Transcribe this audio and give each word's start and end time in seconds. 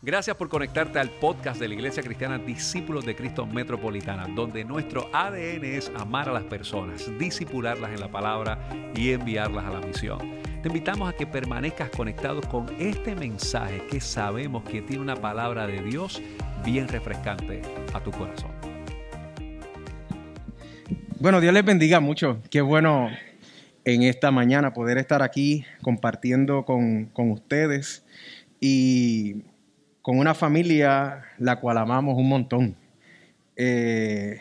Gracias 0.00 0.36
por 0.36 0.48
conectarte 0.48 1.00
al 1.00 1.10
podcast 1.10 1.58
de 1.58 1.66
la 1.66 1.74
Iglesia 1.74 2.04
Cristiana 2.04 2.38
Discípulos 2.38 3.04
de 3.04 3.16
Cristo 3.16 3.44
Metropolitana, 3.46 4.28
donde 4.32 4.64
nuestro 4.64 5.10
ADN 5.12 5.64
es 5.64 5.90
amar 5.96 6.28
a 6.28 6.32
las 6.32 6.44
personas, 6.44 7.10
disipularlas 7.18 7.90
en 7.90 7.98
la 7.98 8.08
palabra 8.08 8.60
y 8.94 9.10
enviarlas 9.10 9.64
a 9.64 9.70
la 9.70 9.80
misión. 9.80 10.20
Te 10.62 10.68
invitamos 10.68 11.12
a 11.12 11.16
que 11.16 11.26
permanezcas 11.26 11.90
conectado 11.90 12.40
con 12.42 12.66
este 12.78 13.16
mensaje 13.16 13.82
que 13.90 14.00
sabemos 14.00 14.62
que 14.62 14.82
tiene 14.82 15.02
una 15.02 15.16
palabra 15.16 15.66
de 15.66 15.82
Dios 15.82 16.22
bien 16.64 16.86
refrescante 16.86 17.62
a 17.92 18.00
tu 18.00 18.12
corazón. 18.12 18.52
Bueno, 21.18 21.40
Dios 21.40 21.52
les 21.52 21.64
bendiga 21.64 21.98
mucho. 21.98 22.40
Qué 22.50 22.60
bueno 22.60 23.10
en 23.84 24.04
esta 24.04 24.30
mañana 24.30 24.72
poder 24.72 24.96
estar 24.98 25.24
aquí 25.24 25.64
compartiendo 25.82 26.64
con, 26.64 27.06
con 27.06 27.32
ustedes 27.32 28.04
y 28.60 29.42
con 30.08 30.18
una 30.18 30.34
familia 30.34 31.22
la 31.36 31.60
cual 31.60 31.76
amamos 31.76 32.16
un 32.16 32.30
montón. 32.30 32.74
Eh, 33.56 34.40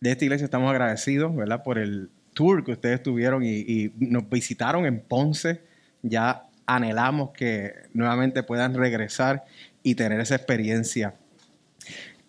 de 0.00 0.10
esta 0.10 0.24
iglesia 0.24 0.46
estamos 0.46 0.70
agradecidos, 0.70 1.36
¿verdad? 1.36 1.62
Por 1.62 1.76
el 1.76 2.08
tour 2.32 2.64
que 2.64 2.72
ustedes 2.72 3.02
tuvieron 3.02 3.44
y, 3.44 3.92
nos 3.98 4.26
visitaron 4.30 4.86
en 4.86 5.00
Ponce. 5.00 5.60
Ya 6.00 6.44
anhelamos 6.64 7.32
que 7.32 7.74
nuevamente 7.92 8.42
puedan 8.42 8.72
regresar 8.72 9.44
y 9.82 9.96
tener 9.96 10.18
esa 10.18 10.36
experiencia. 10.36 11.16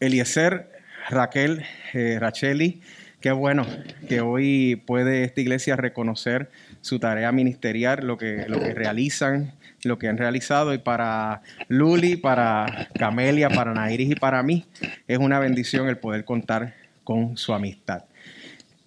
Eliezer, 0.02 0.70
Raquel, 1.10 1.63
eh, 1.94 2.18
Racheli, 2.20 2.82
qué 3.22 3.32
bueno 3.32 3.66
que 4.10 4.20
hoy 4.20 4.84
puede 4.85 5.24
esta 5.24 5.40
iglesia 5.40 5.77
reconocer 5.77 6.49
su 6.82 6.99
tarea 6.99 7.32
ministerial, 7.32 8.05
lo 8.05 8.18
que, 8.18 8.44
lo 8.49 8.60
que 8.60 8.74
realizan 8.74 9.54
lo 9.85 9.98
que 9.98 10.07
han 10.07 10.17
realizado 10.17 10.73
y 10.73 10.77
para 10.77 11.41
Luli, 11.67 12.16
para 12.16 12.89
Camelia, 12.98 13.49
para 13.49 13.73
Nairis 13.73 14.12
y 14.12 14.16
para 14.16 14.43
mí 14.43 14.66
es 15.07 15.18
una 15.18 15.40
bendición 15.40 15.87
el 15.87 15.98
poder 15.98 16.26
contar 16.26 16.73
con 17.04 17.37
su 17.37 17.54
amistad. 17.54 18.04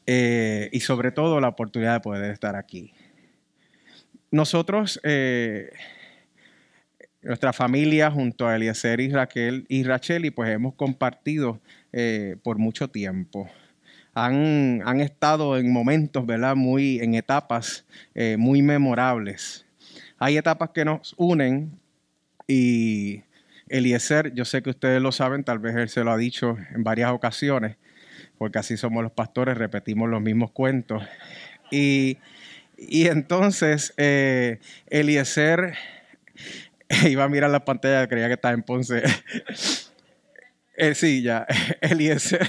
Eh, 0.06 0.68
y 0.72 0.80
sobre 0.80 1.12
todo 1.12 1.40
la 1.40 1.48
oportunidad 1.48 1.94
de 1.94 2.00
poder 2.00 2.30
estar 2.30 2.56
aquí. 2.56 2.92
Nosotros, 4.30 5.00
eh, 5.04 5.70
nuestra 7.22 7.52
familia 7.52 8.10
junto 8.10 8.46
a 8.46 8.56
Eliezer 8.56 9.00
y 9.00 9.10
Raquel 9.10 9.66
y 9.68 9.84
Rachel, 9.84 10.24
y 10.24 10.30
pues 10.30 10.50
hemos 10.50 10.74
compartido 10.74 11.60
eh, 11.92 12.36
por 12.42 12.58
mucho 12.58 12.88
tiempo. 12.88 13.48
Han, 14.14 14.82
han, 14.84 15.00
estado 15.00 15.58
en 15.58 15.72
momentos, 15.72 16.26
¿verdad? 16.26 16.56
Muy, 16.56 16.98
en 16.98 17.14
etapas 17.14 17.86
muy 18.36 18.62
memorables 18.62 19.67
hay 20.18 20.36
etapas 20.36 20.70
que 20.70 20.84
nos 20.84 21.14
unen 21.16 21.78
y 22.46 23.22
Eliezer, 23.68 24.32
yo 24.34 24.44
sé 24.44 24.62
que 24.62 24.70
ustedes 24.70 25.00
lo 25.00 25.12
saben, 25.12 25.44
tal 25.44 25.58
vez 25.58 25.76
él 25.76 25.88
se 25.88 26.02
lo 26.04 26.12
ha 26.12 26.16
dicho 26.16 26.56
en 26.74 26.84
varias 26.84 27.12
ocasiones, 27.12 27.76
porque 28.38 28.58
así 28.58 28.76
somos 28.76 29.02
los 29.02 29.12
pastores, 29.12 29.58
repetimos 29.58 30.08
los 30.08 30.20
mismos 30.20 30.50
cuentos. 30.50 31.04
Y, 31.70 32.18
entonces 32.76 33.92
eh, 33.96 34.60
Eliezer 34.88 35.74
iba 37.08 37.24
a 37.24 37.28
mirar 37.28 37.50
la 37.50 37.64
pantalla, 37.64 38.06
creía 38.08 38.28
que 38.28 38.34
estaba 38.34 38.54
en 38.54 38.62
Ponce. 38.62 39.02
Eh, 40.80 40.94
sí, 40.94 41.22
ya, 41.22 41.44
Eliezer. 41.80 42.48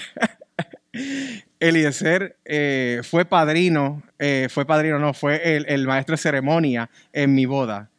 Eliezer 1.59 2.37
eh, 2.45 3.01
fue 3.03 3.25
padrino, 3.25 4.01
eh, 4.17 4.47
fue 4.49 4.65
padrino, 4.65 4.97
no, 4.97 5.13
fue 5.13 5.57
el, 5.67 5.87
maestro 5.87 6.13
de 6.13 6.17
ceremonia 6.17 6.89
en 7.11 7.35
mi 7.35 7.45
boda. 7.45 7.89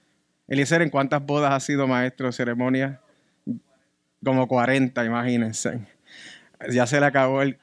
Eliezer, 0.48 0.82
¿en 0.82 0.90
cuántas 0.90 1.24
bodas 1.24 1.52
ha 1.52 1.60
sido 1.60 1.86
maestro 1.86 2.26
de 2.26 2.32
ceremonia? 2.32 3.00
Como 4.24 4.48
40, 4.48 5.04
imagínense. 5.04 5.80
Ya 6.70 6.86
se 6.86 7.00
le 7.00 7.06
acabó 7.06 7.42
el... 7.42 7.58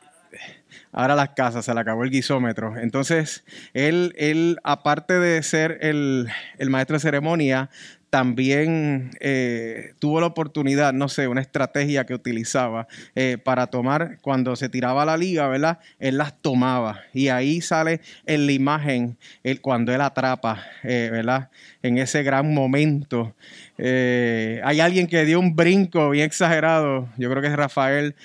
Ahora 0.91 1.15
las 1.15 1.29
casas, 1.29 1.65
se 1.65 1.73
le 1.73 1.79
acabó 1.79 2.03
el 2.03 2.09
guisómetro. 2.09 2.77
Entonces, 2.77 3.43
él, 3.73 4.13
él 4.17 4.57
aparte 4.63 5.19
de 5.19 5.41
ser 5.43 5.79
el, 5.81 6.29
el 6.57 6.69
maestro 6.69 6.95
de 6.95 7.01
ceremonia, 7.01 7.69
también 8.09 9.11
eh, 9.19 9.93
tuvo 9.99 10.21
la 10.21 10.27
oportunidad, 10.27 10.93
no 10.93 11.09
sé, 11.09 11.27
una 11.27 11.41
estrategia 11.41 12.05
que 12.05 12.13
utilizaba 12.13 12.87
eh, 13.15 13.37
para 13.43 13.67
tomar, 13.67 14.19
cuando 14.21 14.55
se 14.55 14.69
tiraba 14.69 15.05
la 15.05 15.17
liga, 15.17 15.47
¿verdad? 15.47 15.79
Él 15.99 16.17
las 16.17 16.41
tomaba 16.41 17.01
y 17.13 17.27
ahí 17.27 17.59
sale 17.61 17.99
en 18.25 18.45
la 18.45 18.51
imagen 18.53 19.17
cuando 19.61 19.93
él 19.93 20.01
atrapa, 20.01 20.63
eh, 20.83 21.09
¿verdad? 21.11 21.49
En 21.83 21.97
ese 21.97 22.23
gran 22.23 22.53
momento. 22.53 23.35
hay 23.77 24.79
alguien 24.79 25.07
que 25.07 25.25
dio 25.25 25.39
un 25.39 25.55
brinco 25.55 26.09
bien 26.09 26.25
exagerado, 26.25 27.09
yo 27.17 27.29
creo 27.29 27.41
que 27.41 27.49
es 27.49 27.55
Rafael, 27.55 28.15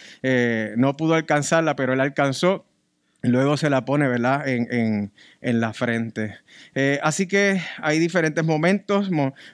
no 0.76 0.96
pudo 0.96 1.14
alcanzarla, 1.14 1.76
pero 1.76 1.92
él 1.92 2.00
alcanzó 2.00 2.64
Luego 3.22 3.56
se 3.56 3.70
la 3.70 3.84
pone, 3.84 4.08
¿verdad? 4.08 4.48
En, 4.48 5.12
la 5.40 5.72
frente. 5.72 6.38
Eh, 6.74 6.98
así 7.02 7.28
que 7.28 7.60
hay 7.78 8.00
diferentes 8.00 8.44
momentos, 8.44 9.10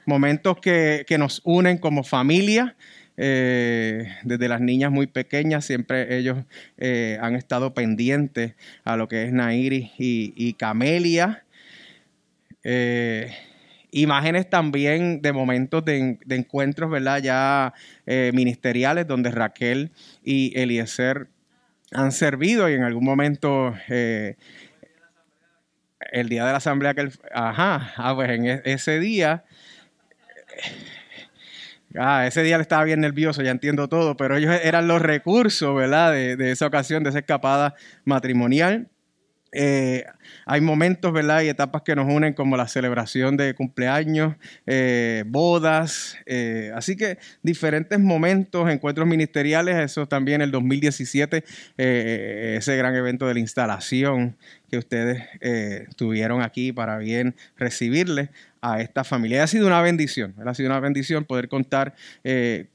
momentos 0.07 0.57
que, 0.61 1.05
nos 1.19 1.43
unen 1.45 1.77
como 1.77 2.03
familia. 2.03 2.77
Eh, 3.21 4.07
desde 4.23 4.49
las 4.49 4.61
niñas 4.61 4.93
muy 4.93 5.09
pequeñas, 5.09 5.65
siempre 5.65 6.17
ellos 6.17 6.39
eh, 6.79 7.19
han 7.21 7.35
estado 7.35 7.75
pendientes 7.75 8.55
a 8.85 8.97
lo 8.97 9.09
que 9.09 9.25
es 9.25 9.33
Nairi 9.33 9.93
y, 9.99 10.53
Camelia. 10.55 11.45
imágenes 13.91 14.49
también 14.49 15.21
de 15.21 15.33
momentos 15.33 15.85
de, 15.85 16.19
de 16.25 16.37
encuentros, 16.37 16.91
¿verdad? 16.91 17.21
Ya 17.23 17.75
ministeriales, 18.33 19.07
donde 19.07 19.31
Raquel 19.31 19.91
y 20.25 20.59
Eliezer 20.59 21.29
han 21.93 22.13
servido 22.13 22.69
y 22.69 22.75
en 22.75 22.83
algún 22.83 23.05
momento 23.05 23.75
eh, 23.89 24.37
el 26.13 26.29
día 26.29 26.45
de 26.45 26.53
la 26.53 26.59
asamblea 26.59 26.95
que 26.95 27.11
ajá, 27.33 27.93
ah, 27.97 28.15
pues 28.15 28.31
en 28.31 28.47
e, 28.47 28.63
ese 28.65 29.01
día 29.01 29.45
ah, 31.97 32.27
ese 32.27 32.43
día 32.43 32.59
le 32.59 32.63
estaba 32.63 32.85
bien 32.85 33.01
nervioso, 33.01 33.43
ya 33.43 33.51
entiendo 33.51 33.89
todo, 33.89 34.17
pero 34.17 34.37
ellos 34.37 34.55
eran 34.63 34.89
los 34.89 35.01
recursos, 35.01 35.75
¿verdad? 35.75 36.13
De, 36.13 36.37
de 36.37 36.51
esa 36.53 36.67
ocasión, 36.67 37.03
de 37.03 37.11
esa 37.11 37.21
escapada 37.21 37.75
matrimonial. 38.05 38.89
Eh, 39.53 40.05
hay 40.45 40.61
momentos, 40.61 41.13
¿verdad? 41.13 41.43
Y 41.43 41.49
etapas 41.49 41.83
que 41.83 41.97
nos 41.97 42.07
unen 42.07 42.35
como 42.35 42.57
la 42.57 42.69
celebración 42.69 43.37
de 43.37 43.55
cumpleaños, 43.55 44.37
eh, 44.67 45.25
bodas, 45.27 46.17
eh, 46.27 46.71
así 46.75 46.97
que 46.97 47.19
diferentes 47.43 47.99
momentos, 47.99 48.69
encuentros 48.71 49.07
ministeriales, 49.07 49.77
eso 49.77 50.07
también 50.07 50.43
el 50.43 50.51
2017, 50.51 51.45
ese 51.77 52.77
gran 52.77 52.95
evento 52.95 53.27
de 53.27 53.35
la 53.35 53.41
instalación 53.41 54.37
que 54.71 54.77
ustedes 54.77 55.23
tuvieron 55.97 56.43
aquí 56.43 56.73
para 56.73 56.99
bien 56.99 57.35
recibirles 57.57 58.29
a 58.61 58.81
esta 58.81 59.05
familia. 59.05 59.43
Ha 59.43 59.47
sido 59.47 59.67
una 59.67 59.81
bendición, 59.83 60.35
ha 60.45 60.55
sido 60.55 60.69
una 60.69 60.81
bendición 60.81 61.25
poder 61.25 61.49
contar 61.49 61.95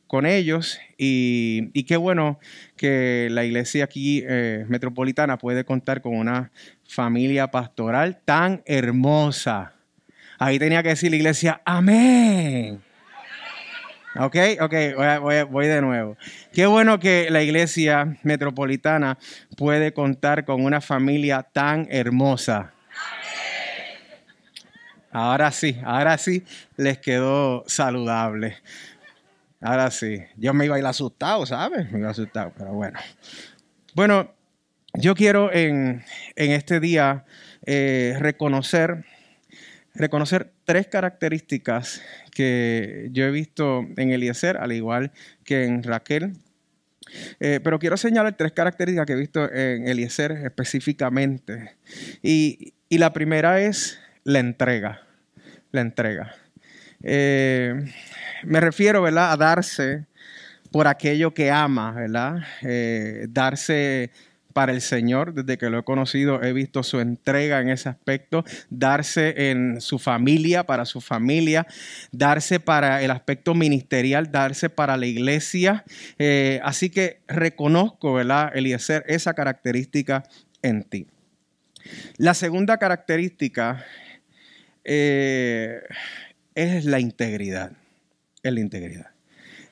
con 0.08 0.26
ellos 0.26 0.80
y, 0.98 1.84
qué 1.84 1.98
bueno 1.98 2.40
que 2.76 3.28
la 3.32 3.46
iglesia 3.46 3.86
aquí 3.86 4.24
metropolitana 4.68 5.38
puede 5.38 5.66
contar 5.66 6.02
con 6.02 6.16
una 6.16 6.52
familia 6.88 7.52
pastoral 7.52 8.20
tan 8.24 8.62
hermosa. 8.66 9.74
Ahí 10.40 10.60
tenía 10.60 10.84
que 10.84 10.90
decir 10.90 11.12
la 11.12 11.18
iglesia, 11.18 11.62
amén. 11.66 12.82
Ok, 14.16 14.36
ok, 14.62 14.74
voy, 15.50 15.68
de 15.68 15.82
nuevo. 15.82 16.18
Qué 16.52 16.68
bueno 16.68 17.00
que 17.00 17.30
la 17.32 17.42
iglesia 17.42 18.18
metropolitana 18.22 19.18
puede 19.58 19.92
contar 19.94 20.46
con 20.46 20.64
una 20.64 20.82
familia 20.82 21.42
tan 21.42 21.88
hermosa. 21.90 22.73
Ahora 25.14 25.52
sí, 25.52 25.78
ahora 25.86 26.18
sí 26.18 26.44
les 26.76 26.98
quedó 26.98 27.64
saludable. 27.68 28.58
Ahora 29.62 29.92
sí. 29.92 30.24
Yo 30.38 30.54
me 30.54 30.66
iba 30.66 30.76
a 30.76 30.80
ir 30.80 30.86
asustado, 30.86 31.46
¿sabes? 31.46 31.92
Me 31.92 32.00
iba 32.00 32.10
asustado, 32.10 32.52
pero 32.58 32.74
bueno. 32.74 33.00
Bueno, 33.94 34.34
yo 34.96 35.14
quiero 35.14 35.54
en, 35.54 36.04
este 36.36 36.80
día 36.80 37.26
eh, 37.66 38.16
reconocer, 38.20 39.06
reconocer 39.94 40.52
tres 40.66 40.88
características 40.88 42.02
que 42.32 43.10
yo 43.12 43.26
he 43.26 43.32
visto 43.32 43.86
en 43.98 44.12
Eliezer, 44.12 44.58
al 44.58 44.72
igual 44.72 45.12
que 45.44 45.66
en 45.66 45.84
Raquel. 45.84 46.34
Eh, 47.40 47.60
pero 47.64 47.78
quiero 47.78 47.98
señalar 47.98 48.36
tres 48.36 48.54
características 48.54 49.06
que 49.06 49.14
he 49.14 49.18
visto 49.18 49.52
en 49.52 49.88
Eliezer 49.88 50.32
específicamente. 50.32 51.76
Y, 52.22 52.74
la 52.90 53.12
primera 53.12 53.60
es 53.60 54.00
la 54.24 54.40
entrega. 54.40 55.02
La 55.72 55.82
entrega. 55.82 56.36
Eh, 57.02 57.74
me 58.44 58.60
refiero, 58.60 59.02
¿verdad?, 59.02 59.32
a 59.32 59.38
darse 59.38 60.06
por 60.72 60.88
aquello 60.88 61.34
que 61.34 61.52
ama, 61.52 61.92
¿verdad? 61.92 62.44
darse 63.30 64.12
para 64.54 64.72
el 64.72 64.82
Señor. 64.82 65.34
Desde 65.34 65.58
que 65.58 65.70
lo 65.70 65.80
he 65.80 65.84
conocido 65.84 66.42
he 66.42 66.54
visto 66.54 66.84
su 66.84 67.00
entrega 67.00 67.60
en 67.60 67.70
ese 67.70 67.90
aspecto, 67.90 68.46
darse 68.70 69.50
en 69.52 69.82
su 69.82 70.00
familia, 70.00 70.64
para 70.64 70.86
su 70.86 71.02
familia, 71.02 71.68
darse 72.12 72.60
para 72.60 73.02
el 73.02 73.12
aspecto 73.12 73.54
ministerial, 73.56 74.32
darse 74.32 74.70
para 74.70 74.96
la 74.96 75.08
iglesia. 75.08 75.84
Eh, 76.20 76.62
así 76.64 76.90
que 76.90 77.22
reconozco, 77.28 78.14
¿verdad, 78.14 78.56
Eliezer, 78.56 79.04
esa 79.08 79.34
característica 79.34 80.24
en 80.62 80.84
ti. 80.84 81.08
La 82.18 82.34
segunda 82.34 82.78
característica 82.78 83.84
eh, 84.84 85.82
es 86.56 86.86
la 86.86 87.00
integridad. 87.00 87.72
Es 88.42 88.54
la 88.54 88.60
integridad. 88.60 89.12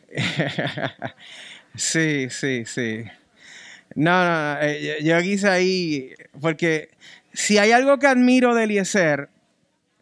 sí, 1.76 2.28
sí, 2.30 2.64
sí. 2.66 3.04
No, 3.96 4.24
no, 4.24 4.54
no 4.54 4.62
eh, 4.62 5.00
yo 5.04 5.20
quise 5.22 5.50
ahí, 5.50 6.14
porque 6.40 6.90
si 7.34 7.58
hay 7.58 7.72
algo 7.72 8.00
que 8.00 8.08
admiro 8.08 8.56
de 8.56 8.64
Eliezer, 8.64 9.30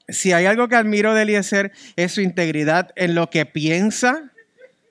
si 0.07 0.33
hay 0.33 0.45
algo 0.45 0.67
que 0.67 0.75
admiro 0.75 1.13
de 1.13 1.23
Eliezer 1.23 1.71
es 1.95 2.13
su 2.13 2.21
integridad 2.21 2.91
en 2.95 3.15
lo 3.15 3.29
que 3.29 3.45
piensa. 3.45 4.31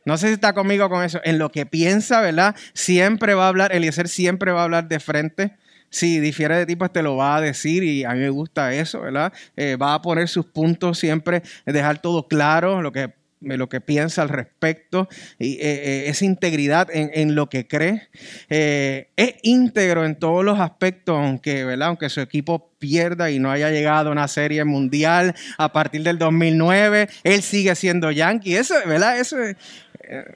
No 0.04 0.16
sé 0.16 0.28
si 0.28 0.34
está 0.34 0.54
conmigo 0.54 0.88
con 0.88 1.04
eso. 1.04 1.20
En 1.24 1.38
lo 1.38 1.50
que 1.50 1.66
piensa, 1.66 2.20
¿verdad? 2.20 2.56
Siempre 2.72 3.34
va 3.34 3.44
a 3.44 3.48
hablar, 3.48 3.74
Eliezer 3.74 4.08
siempre 4.08 4.52
va 4.52 4.60
a 4.60 4.64
hablar 4.64 4.88
de 4.88 5.00
frente. 5.00 5.56
Si 5.90 6.20
difiere 6.20 6.56
de 6.56 6.66
ti, 6.66 6.76
pues 6.76 6.92
te 6.92 7.02
lo 7.02 7.16
va 7.16 7.36
a 7.36 7.40
decir 7.40 7.82
y 7.82 8.04
a 8.04 8.10
mí 8.10 8.20
me 8.20 8.30
gusta 8.30 8.74
eso, 8.74 9.00
¿verdad? 9.00 9.32
Eh, 9.56 9.76
va 9.76 9.94
a 9.94 10.02
poner 10.02 10.28
sus 10.28 10.46
puntos 10.46 10.98
siempre, 10.98 11.42
dejar 11.66 12.00
todo 12.00 12.28
claro, 12.28 12.82
lo 12.82 12.92
que 12.92 13.12
lo 13.40 13.68
que 13.68 13.80
piensa 13.80 14.22
al 14.22 14.28
respecto, 14.28 15.08
y, 15.38 15.54
eh, 15.54 15.58
eh, 15.60 16.04
esa 16.06 16.24
integridad 16.24 16.88
en, 16.92 17.34
lo 17.34 17.48
que 17.48 17.66
cree. 17.66 18.08
Eh, 18.48 19.08
es 19.16 19.34
íntegro 19.42 20.04
en 20.04 20.16
todos 20.16 20.44
los 20.44 20.58
aspectos, 20.58 21.16
aunque, 21.16 21.64
¿verdad? 21.64 21.88
aunque 21.88 22.08
su 22.08 22.20
equipo 22.20 22.70
pierda 22.78 23.30
y 23.30 23.38
no 23.38 23.50
haya 23.50 23.70
llegado 23.70 24.08
a 24.08 24.12
una 24.12 24.28
serie 24.28 24.64
mundial 24.64 25.34
a 25.56 25.72
partir 25.72 26.02
del 26.02 26.18
2009, 26.18 27.08
él 27.22 27.42
sigue 27.42 27.74
siendo 27.74 28.10
yankee. 28.10 28.56
Eso, 28.56 28.74
¿verdad? 28.86 29.18
Eso 29.18 29.38
es... 29.42 29.56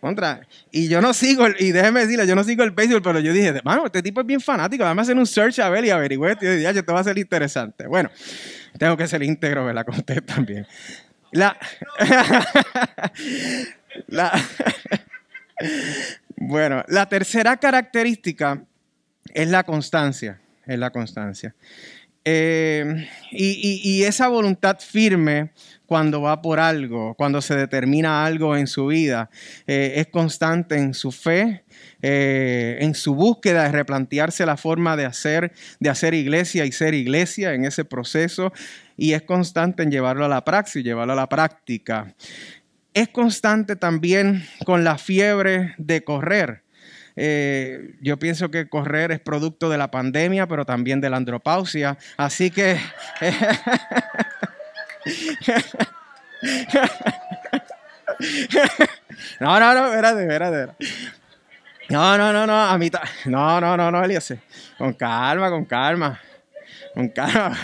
Contra. 0.01 0.47
Y 0.71 0.89
yo 0.89 1.01
no 1.01 1.15
sigo, 1.15 1.47
y 1.59 1.73
déjeme 1.73 2.01
decirle, 2.01 2.27
yo 2.27 2.35
no 2.35 2.45
sigo 2.45 2.63
el 2.63 2.73
béisbol, 2.73 3.03
pero 3.03 3.21
yo 3.21 3.33
dije, 3.33 3.55
mano, 3.65 3.87
este 3.87 4.03
tipo 4.03 4.21
es 4.21 4.27
bien 4.27 4.41
fanático, 4.41 4.85
además 4.85 5.07
hacer 5.07 5.17
un 5.17 5.27
search 5.27 5.61
a 5.61 5.71
ver 5.71 5.85
y 5.85 5.91
averigüe, 5.91 6.37
y 6.41 6.63
ya, 6.63 6.73
te 6.73 6.93
va 6.93 7.01
a 7.01 7.05
ser 7.05 7.17
interesante. 7.19 7.87
Bueno, 7.87 8.11
tengo 8.79 8.97
que 8.97 9.07
ser 9.09 9.23
íntegro, 9.23 9.65
¿verdad? 9.65 9.85
Con 9.87 9.95
usted 9.95 10.23
también. 10.23 10.67
La, 11.33 11.57
bueno, 16.37 16.85
la 16.89 17.09
tercera 17.09 17.57
característica 17.57 18.63
es 19.33 19.49
la 19.49 19.65
constancia. 19.65 20.41
Es 20.67 20.79
la 20.79 20.91
constancia. 20.91 21.55
Eh, 22.25 23.09
y, 23.33 24.05
esa 24.05 24.29
voluntad 24.29 24.79
firme 24.79 25.51
cuando 25.87 26.23
va 26.23 26.41
por 26.41 26.61
algo, 26.61 27.15
cuando 27.15 27.41
se 27.41 27.57
determina 27.57 28.25
algo 28.25 28.57
en 28.57 28.67
su 28.67 28.87
vida, 28.87 29.29
eh, 29.67 29.95
es 29.97 30.07
constante 30.07 30.77
en 30.77 30.95
su 30.95 31.11
fe, 31.11 31.65
eh, 32.01 32.79
en 32.81 32.95
su 32.95 33.15
búsqueda 33.15 33.65
de 33.65 33.73
replantearse 33.73 34.47
la 34.47 34.57
forma 34.57 34.97
de 34.97 35.05
hacer, 35.05 35.53
de 35.81 35.91
hacer 35.91 36.15
iglesia 36.15 36.65
y 36.65 36.73
ser 36.73 36.95
iglesia 36.95 37.55
en 37.55 37.65
ese 37.65 37.85
proceso, 37.85 38.53
y 38.97 39.15
es 39.15 39.23
constante 39.23 39.83
en 39.83 39.91
llevarlo 39.91 40.25
a 40.25 40.29
la 40.29 40.45
praxis, 40.45 40.85
llevarlo 40.85 41.15
a 41.15 41.17
la 41.17 41.29
práctica. 41.29 42.15
Es 42.95 43.09
constante 43.09 43.75
también 43.75 44.45
con 44.65 44.85
la 44.85 44.97
fiebre 44.97 45.75
de 45.79 46.05
correr. 46.05 46.63
Eh, 47.17 47.95
yo 48.01 48.19
pienso 48.19 48.51
que 48.51 48.69
correr 48.69 49.13
es 49.13 49.21
producto 49.21 49.69
de 49.69 49.79
la 49.79 49.91
pandemia, 49.91 50.47
pero 50.47 50.65
también 50.65 51.01
de 51.01 51.11
la 51.11 51.17
andropausia. 51.19 51.99
Así 52.17 52.51
que... 52.51 52.79
no, 59.41 59.61
no, 59.61 59.75
no, 59.75 59.87
espérate, 59.87 60.23
espérate. 60.23 60.73
No, 61.89 62.17
no, 62.17 62.33
no, 62.33 62.47
no, 62.47 62.55
a 62.55 62.79
mitad. 62.79 63.03
No, 63.27 63.61
no, 63.61 63.77
no, 63.77 63.91
no, 63.91 64.05
Elías. 64.05 64.35
Con 64.79 64.95
calma, 64.95 65.51
con 65.51 65.65
calma 65.65 66.21
con 66.95 67.09
calma, 67.09 67.59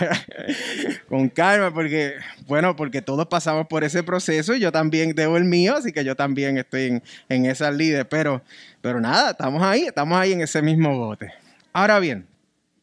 con 1.09 1.29
calma, 1.29 1.73
porque, 1.73 2.15
bueno, 2.49 2.75
porque 2.75 3.01
todos 3.03 3.27
pasamos 3.27 3.67
por 3.67 3.83
ese 3.83 4.03
proceso 4.03 4.55
y 4.55 4.59
yo 4.59 4.71
también 4.71 5.13
debo 5.13 5.37
el 5.37 5.45
mío, 5.45 5.75
así 5.77 5.93
que 5.93 6.03
yo 6.03 6.15
también 6.15 6.57
estoy 6.57 6.85
en, 6.85 7.03
en 7.29 7.45
esas 7.45 7.75
líderes, 7.75 8.07
pero, 8.09 8.41
pero 8.81 8.99
nada, 8.99 9.31
estamos 9.31 9.61
ahí, 9.61 9.83
estamos 9.83 10.19
ahí 10.19 10.33
en 10.33 10.41
ese 10.41 10.61
mismo 10.63 10.97
bote. 10.97 11.31
Ahora 11.71 11.99
bien, 11.99 12.25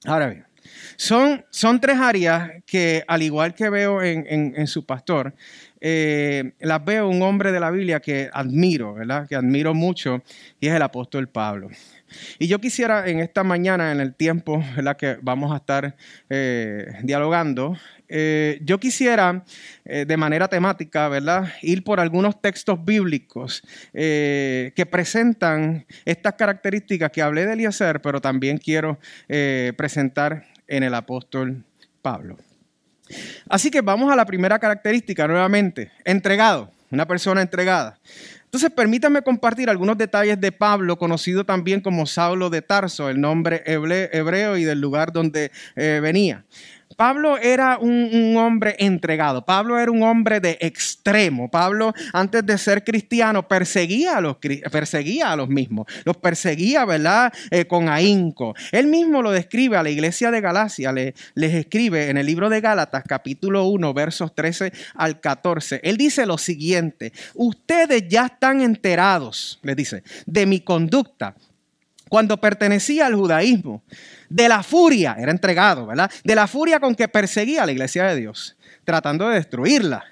ahora 0.05 0.29
bien, 0.29 0.47
son, 0.97 1.45
son 1.51 1.81
tres 1.81 1.99
áreas 1.99 2.53
que, 2.65 3.05
al 3.09 3.23
igual 3.23 3.55
que 3.55 3.69
veo 3.69 4.03
en, 4.03 4.55
en, 4.57 4.67
su 4.69 4.87
pastor, 4.87 5.35
eh, 5.81 6.53
las 6.61 6.85
veo 6.85 7.09
un 7.09 7.21
hombre 7.23 7.51
de 7.51 7.59
la 7.59 7.73
Biblia 7.73 7.99
que 7.99 8.31
admiro, 8.33 8.95
¿verdad? 8.95 9.27
Que 9.29 9.35
admiro 9.35 9.75
mucho, 9.75 10.23
y 10.61 10.69
es 10.69 10.75
el 10.75 10.83
apóstol 10.83 11.29
Pablo. 11.29 11.71
Y 12.39 12.47
yo 12.47 12.61
quisiera 12.61 13.09
en 13.09 13.21
esta 13.21 13.45
mañana, 13.45 13.93
en 13.93 14.01
el 14.01 14.15
tiempo 14.15 14.63
en 14.77 14.85
la 14.85 14.97
que 14.97 15.19
vamos 15.23 15.53
a 15.53 15.57
estar 15.57 15.97
eh, 16.31 16.87
dialogando, 17.03 17.77
eh, 18.09 18.61
yo 18.63 18.79
quisiera 18.79 19.45
eh, 19.85 20.05
de 20.07 20.17
manera 20.17 20.49
temática, 20.49 21.09
¿verdad?, 21.09 21.53
ir 21.63 21.83
por 21.83 22.01
algunos 22.01 22.41
textos 22.41 22.85
bíblicos 22.85 23.63
que 23.93 24.89
presentan 24.91 25.87
estas 26.05 26.35
características 26.35 27.11
que 27.11 27.23
hablé 27.23 27.47
de 27.47 27.55
Eliezer, 27.55 28.01
pero 28.01 28.21
también 28.21 28.59
quiero 28.59 28.99
presentar 29.77 30.45
en 30.69 30.83
el 30.83 30.95
apóstol 30.95 31.65
Pablo. 32.03 32.37
Así 33.49 33.71
que 33.71 33.81
vamos 33.81 34.13
a 34.13 34.17
la 34.17 34.27
primera 34.27 34.59
característica 34.59 35.27
nuevamente, 35.27 35.91
entregado, 36.05 36.71
una 36.91 37.07
persona 37.07 37.43
entregada. 37.43 37.99
Entonces, 38.47 38.71
permítanme 38.71 39.23
compartir 39.23 39.69
algunos 39.69 39.99
detalles 39.99 40.41
de 40.41 40.51
Pablo, 40.51 40.97
conocido 40.97 41.45
también 41.45 41.81
como 41.81 42.07
Saulo 42.07 42.49
de 42.49 42.63
Tarso, 42.63 43.11
el 43.11 43.21
nombre 43.21 43.63
hebreo 43.67 44.57
y 44.57 44.65
del 44.65 44.81
lugar 44.81 45.13
donde 45.13 45.51
eh, 45.75 46.01
venía. 46.01 46.45
Pablo 46.97 47.37
era 47.37 47.79
un, 47.79 48.37
hombre 48.37 48.77
entregado, 48.79 49.45
Pablo 49.45 49.79
era 49.79 49.91
un 49.91 50.03
hombre 50.03 50.41
de 50.41 50.57
extremo. 50.61 51.51
Pablo, 51.51 51.93
antes 52.13 52.45
de 52.47 52.57
ser 52.57 52.85
cristiano, 52.85 53.47
perseguía 53.47 54.17
a 54.17 54.21
los, 54.21 54.37
perseguía 54.71 55.33
a 55.33 55.37
los 55.37 55.49
mismos, 55.49 55.87
los 56.05 56.17
perseguía, 56.17 56.85
¿verdad? 56.85 57.33
Eh, 57.51 57.67
con 57.67 57.89
ahínco. 57.89 58.55
Él 58.73 58.87
mismo 58.87 59.21
lo 59.21 59.31
describe 59.31 59.77
a 59.77 59.83
la 59.83 59.91
iglesia 59.91 60.31
de 60.31 60.41
Galacia, 60.41 60.93
les 60.93 61.55
escribe 61.55 62.09
en 62.09 62.17
el 62.17 62.27
libro 62.27 62.49
de 62.49 62.61
Gálatas, 62.61 63.05
capítulo 63.07 63.65
1, 63.65 63.93
versos 63.93 64.35
13 64.35 64.73
al 64.95 65.21
14. 65.21 65.81
Él 65.83 65.97
dice 65.97 66.25
lo 66.25 66.39
siguiente: 66.39 67.13
Ustedes 67.35 68.09
ya 68.09 68.27
están 68.27 68.63
enterados, 68.63 69.59
les 69.63 69.77
dice, 69.77 70.03
de 70.25 70.47
mi 70.47 70.61
conducta 70.61 71.35
cuando 72.09 72.41
pertenecía 72.41 73.07
al 73.07 73.15
judaísmo, 73.15 73.83
de 74.29 74.49
la 74.49 74.63
furia, 74.63 75.17
era 75.19 75.31
entregado, 75.31 75.87
¿verdad? 75.87 76.11
De 76.25 76.35
la 76.35 76.47
furia 76.47 76.81
con 76.81 76.95
que 76.95 77.09
perseguía 77.09 77.63
a 77.63 77.67
la 77.67 77.73
iglesia 77.73 78.05
de 78.05 78.17
Dios, 78.17 78.57
tratando 78.85 79.29
de 79.29 79.37
destruirla. 79.37 80.05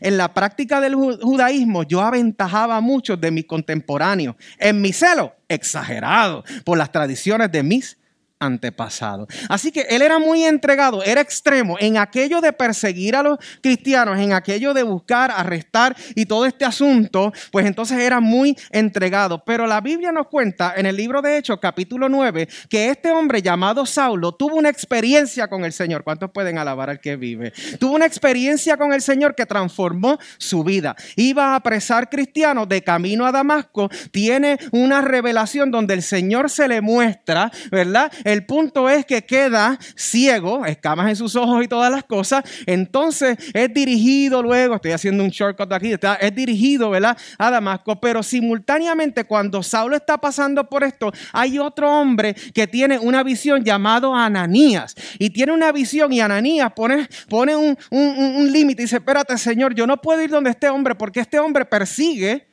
En 0.00 0.16
la 0.16 0.32
práctica 0.32 0.80
del 0.80 0.94
judaísmo 0.94 1.82
yo 1.82 2.00
aventajaba 2.02 2.76
a 2.76 2.80
muchos 2.80 3.20
de 3.20 3.30
mis 3.32 3.46
contemporáneos 3.46 4.36
en 4.58 4.80
mi 4.80 4.92
celo 4.92 5.34
exagerado 5.48 6.44
por 6.64 6.78
las 6.78 6.92
tradiciones 6.92 7.50
de 7.50 7.62
mis 7.64 7.98
antepasado. 8.42 9.26
Así 9.48 9.70
que 9.70 9.82
él 9.82 10.02
era 10.02 10.18
muy 10.18 10.44
entregado, 10.44 11.02
era 11.02 11.20
extremo 11.20 11.76
en 11.78 11.96
aquello 11.96 12.40
de 12.40 12.52
perseguir 12.52 13.16
a 13.16 13.22
los 13.22 13.38
cristianos, 13.62 14.18
en 14.18 14.32
aquello 14.32 14.74
de 14.74 14.82
buscar, 14.82 15.30
arrestar 15.30 15.96
y 16.14 16.26
todo 16.26 16.44
este 16.46 16.64
asunto, 16.64 17.32
pues 17.50 17.66
entonces 17.66 17.98
era 17.98 18.20
muy 18.20 18.56
entregado. 18.70 19.42
Pero 19.44 19.66
la 19.66 19.80
Biblia 19.80 20.12
nos 20.12 20.26
cuenta 20.26 20.74
en 20.76 20.86
el 20.86 20.96
libro 20.96 21.22
de 21.22 21.38
Hechos, 21.38 21.58
capítulo 21.60 22.08
9, 22.08 22.48
que 22.68 22.88
este 22.88 23.10
hombre 23.10 23.42
llamado 23.42 23.86
Saulo 23.86 24.32
tuvo 24.32 24.56
una 24.56 24.68
experiencia 24.68 25.48
con 25.48 25.64
el 25.64 25.72
Señor. 25.72 26.04
¿Cuántos 26.04 26.30
pueden 26.30 26.58
alabar 26.58 26.90
al 26.90 27.00
que 27.00 27.16
vive? 27.16 27.52
Tuvo 27.78 27.94
una 27.94 28.06
experiencia 28.06 28.76
con 28.76 28.92
el 28.92 29.02
Señor 29.02 29.34
que 29.34 29.46
transformó 29.46 30.18
su 30.38 30.64
vida. 30.64 30.96
Iba 31.16 31.52
a 31.52 31.56
apresar 31.56 32.10
cristianos 32.10 32.68
de 32.68 32.82
camino 32.82 33.26
a 33.26 33.32
Damasco, 33.32 33.88
tiene 34.10 34.58
una 34.72 35.00
revelación 35.00 35.70
donde 35.70 35.94
el 35.94 36.02
Señor 36.02 36.50
se 36.50 36.68
le 36.68 36.80
muestra, 36.80 37.50
¿verdad? 37.70 38.12
El 38.32 38.46
punto 38.46 38.88
es 38.88 39.04
que 39.04 39.22
queda 39.22 39.78
ciego, 39.94 40.64
escamas 40.64 41.10
en 41.10 41.16
sus 41.16 41.36
ojos 41.36 41.62
y 41.62 41.68
todas 41.68 41.92
las 41.92 42.02
cosas. 42.04 42.42
Entonces 42.64 43.36
es 43.52 43.74
dirigido 43.74 44.42
luego, 44.42 44.76
estoy 44.76 44.92
haciendo 44.92 45.22
un 45.22 45.28
shortcut 45.28 45.70
aquí, 45.70 45.92
es 46.20 46.34
dirigido, 46.34 46.88
¿verdad? 46.88 47.14
A 47.36 47.50
Damasco. 47.50 48.00
Pero 48.00 48.22
simultáneamente 48.22 49.24
cuando 49.24 49.62
Saulo 49.62 49.96
está 49.96 50.16
pasando 50.16 50.66
por 50.66 50.82
esto, 50.82 51.12
hay 51.30 51.58
otro 51.58 51.92
hombre 51.92 52.34
que 52.54 52.66
tiene 52.66 52.98
una 52.98 53.22
visión 53.22 53.62
llamado 53.62 54.14
Ananías. 54.14 54.94
Y 55.18 55.28
tiene 55.28 55.52
una 55.52 55.70
visión 55.70 56.10
y 56.10 56.20
Ananías 56.20 56.72
pone, 56.74 57.06
pone 57.28 57.54
un, 57.54 57.76
un 57.90 58.50
límite 58.50 58.80
y 58.80 58.84
dice, 58.86 58.96
espérate 58.96 59.36
Señor, 59.36 59.74
yo 59.74 59.86
no 59.86 60.00
puedo 60.00 60.22
ir 60.22 60.30
donde 60.30 60.48
este 60.48 60.70
hombre 60.70 60.94
porque 60.94 61.20
este 61.20 61.38
hombre 61.38 61.66
persigue 61.66 62.46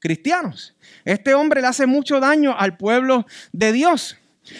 cristianos. 0.00 0.74
Este 1.04 1.34
hombre 1.34 1.60
le 1.60 1.68
hace 1.68 1.86
mucho 1.86 2.18
daño 2.18 2.56
al 2.58 2.76
pueblo 2.76 3.26
de 3.52 3.72
Dios. 3.72 4.16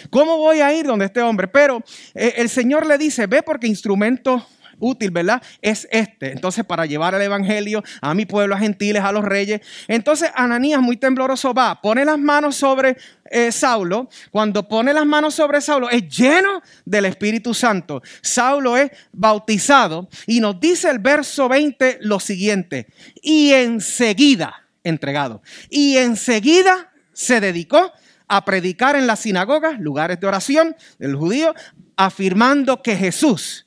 ¿Cómo 0.09 0.37
voy 0.37 0.61
a 0.61 0.73
ir 0.73 0.85
donde 0.85 1.05
este 1.05 1.21
hombre? 1.21 1.47
Pero 1.47 1.83
eh, 2.13 2.33
el 2.37 2.49
Señor 2.49 2.85
le 2.85 2.97
dice, 2.97 3.27
ve 3.27 3.43
porque 3.43 3.67
instrumento 3.67 4.45
útil, 4.81 5.11
¿verdad? 5.11 5.41
Es 5.61 5.87
este. 5.91 6.31
Entonces, 6.31 6.65
para 6.65 6.85
llevar 6.85 7.15
el 7.15 7.21
evangelio 7.21 7.83
a 8.01 8.13
mi 8.13 8.25
pueblo, 8.25 8.55
a 8.55 8.59
gentiles, 8.59 9.03
a 9.03 9.11
los 9.11 9.23
reyes. 9.23 9.61
Entonces, 9.87 10.29
Ananías, 10.35 10.81
muy 10.81 10.97
tembloroso, 10.97 11.53
va, 11.53 11.79
pone 11.81 12.03
las 12.03 12.19
manos 12.19 12.57
sobre 12.57 12.97
eh, 13.29 13.51
Saulo. 13.51 14.09
Cuando 14.31 14.67
pone 14.67 14.93
las 14.93 15.05
manos 15.05 15.35
sobre 15.35 15.61
Saulo, 15.61 15.89
es 15.89 16.09
lleno 16.09 16.61
del 16.83 17.05
Espíritu 17.05 17.53
Santo. 17.53 18.01
Saulo 18.21 18.75
es 18.75 18.91
bautizado 19.13 20.09
y 20.27 20.41
nos 20.41 20.59
dice 20.59 20.89
el 20.89 20.99
verso 20.99 21.47
20 21.47 21.99
lo 22.01 22.19
siguiente. 22.19 22.87
Y 23.21 23.53
enseguida, 23.53 24.67
entregado, 24.83 25.41
y 25.69 25.97
enseguida 25.97 26.91
se 27.13 27.39
dedicó 27.39 27.91
a 28.33 28.45
predicar 28.45 28.95
en 28.95 29.07
las 29.07 29.19
sinagogas, 29.19 29.77
lugares 29.77 30.17
de 30.21 30.25
oración 30.25 30.77
del 30.99 31.17
judío, 31.17 31.53
afirmando 31.97 32.81
que 32.81 32.95
Jesús 32.95 33.65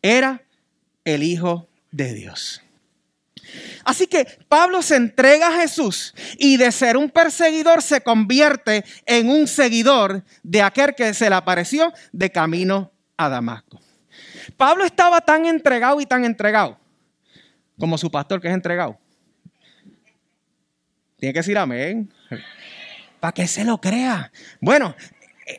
era 0.00 0.42
el 1.04 1.22
Hijo 1.22 1.68
de 1.90 2.14
Dios. 2.14 2.62
Así 3.84 4.06
que 4.06 4.26
Pablo 4.48 4.80
se 4.80 4.96
entrega 4.96 5.48
a 5.48 5.60
Jesús 5.60 6.14
y 6.38 6.56
de 6.56 6.72
ser 6.72 6.96
un 6.96 7.10
perseguidor 7.10 7.82
se 7.82 8.00
convierte 8.00 8.86
en 9.04 9.28
un 9.28 9.46
seguidor 9.46 10.24
de 10.42 10.62
aquel 10.62 10.94
que 10.94 11.12
se 11.12 11.28
le 11.28 11.36
apareció 11.36 11.92
de 12.10 12.32
camino 12.32 12.90
a 13.18 13.28
Damasco. 13.28 13.78
Pablo 14.56 14.86
estaba 14.86 15.20
tan 15.20 15.44
entregado 15.44 16.00
y 16.00 16.06
tan 16.06 16.24
entregado 16.24 16.80
como 17.78 17.98
su 17.98 18.10
pastor 18.10 18.40
que 18.40 18.48
es 18.48 18.54
entregado. 18.54 18.98
Tiene 21.18 21.34
que 21.34 21.40
decir 21.40 21.58
amén. 21.58 22.10
Para 23.26 23.34
que 23.34 23.48
se 23.48 23.64
lo 23.64 23.80
crea. 23.80 24.30
Bueno, 24.60 24.94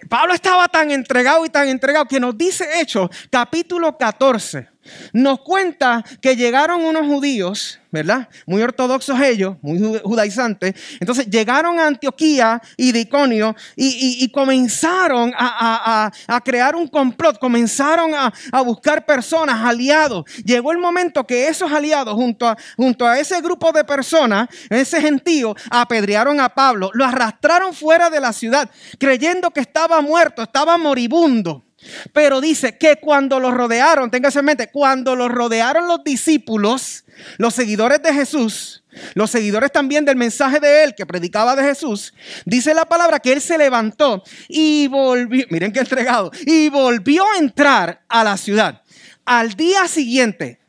Pablo 0.07 0.33
estaba 0.33 0.69
tan 0.69 0.89
entregado 0.89 1.43
y 1.45 1.49
tan 1.49 1.67
entregado 1.67 2.05
que 2.05 2.17
nos 2.17 2.37
dice 2.37 2.79
Hechos, 2.79 3.09
capítulo 3.29 3.97
14 3.97 4.69
nos 5.13 5.41
cuenta 5.41 6.03
que 6.21 6.35
llegaron 6.35 6.83
unos 6.83 7.05
judíos, 7.05 7.79
¿verdad? 7.91 8.27
Muy 8.45 8.61
ortodoxos 8.61 9.19
ellos, 9.21 9.55
muy 9.61 9.99
judaizantes. 10.03 10.75
Entonces 10.99 11.27
llegaron 11.29 11.79
a 11.79 11.87
Antioquía 11.87 12.61
y 12.75 12.91
de 12.91 13.01
Iconio 13.01 13.55
y, 13.75 14.29
comenzaron 14.31 15.33
a, 15.35 16.11
crear 16.43 16.75
un 16.75 16.87
complot, 16.87 17.39
comenzaron 17.39 18.13
a, 18.13 18.31
buscar 18.61 19.05
personas, 19.05 19.65
aliados. 19.65 20.25
Llegó 20.43 20.71
el 20.71 20.77
momento 20.77 21.25
que 21.25 21.47
esos 21.47 21.71
aliados, 21.71 22.13
junto 22.15 22.47
a, 22.47 22.57
junto 22.75 23.07
a 23.07 23.19
ese 23.19 23.41
grupo 23.41 23.71
de 23.71 23.83
personas, 23.83 24.47
ese 24.69 25.01
gentío, 25.01 25.55
apedrearon 25.69 26.39
a 26.39 26.49
Pablo, 26.49 26.89
lo 26.93 27.05
arrastraron 27.05 27.73
fuera 27.73 28.09
de 28.09 28.19
la 28.19 28.33
ciudad, 28.33 28.69
creyendo 28.99 29.51
que 29.51 29.61
estaba 29.61 30.01
muerto, 30.01 30.43
estaba 30.43 30.77
moribundo. 30.77 31.66
Pero 32.13 32.41
dice 32.41 32.77
que 32.77 32.97
cuando 32.97 33.39
los 33.39 33.53
rodearon, 33.53 34.11
téngase 34.11 34.39
en 34.39 34.45
mente, 34.45 34.69
cuando 34.71 35.15
los 35.15 35.29
rodearon 35.29 35.87
los 35.87 36.03
discípulos, 36.03 37.05
los 37.37 37.53
seguidores 37.53 38.01
de 38.01 38.13
Jesús, 38.13 38.83
los 39.13 39.31
seguidores 39.31 39.71
también 39.71 40.05
del 40.05 40.15
mensaje 40.15 40.59
de 40.59 40.83
él 40.83 40.95
que 40.95 41.05
predicaba 41.05 41.55
de 41.55 41.63
Jesús, 41.63 42.13
dice 42.45 42.73
la 42.73 42.85
palabra 42.85 43.19
que 43.19 43.33
él 43.33 43.41
se 43.41 43.57
levantó 43.57 44.23
y 44.47 44.87
volvió, 44.87 45.45
miren 45.49 45.71
qué 45.71 45.79
entregado, 45.79 46.31
y 46.45 46.69
volvió 46.69 47.23
a 47.31 47.37
entrar 47.37 48.01
a 48.07 48.23
la 48.23 48.37
ciudad. 48.37 48.81
Al 49.25 49.53
día 49.53 49.87
siguiente, 49.87 50.59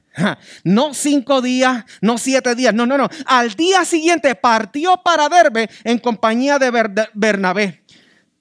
no 0.65 0.95
cinco 0.95 1.41
días, 1.41 1.85
no 2.01 2.19
siete 2.19 2.55
días, 2.55 2.75
no, 2.75 2.87
no, 2.87 2.99
no. 2.99 3.09
Al 3.27 3.55
día 3.55 3.85
siguiente 3.85 4.35
partió 4.35 5.01
para 5.05 5.29
Derbe 5.29 5.69
en 5.85 5.99
compañía 5.99 6.59
de 6.59 6.71
Bernabé. 7.15 7.83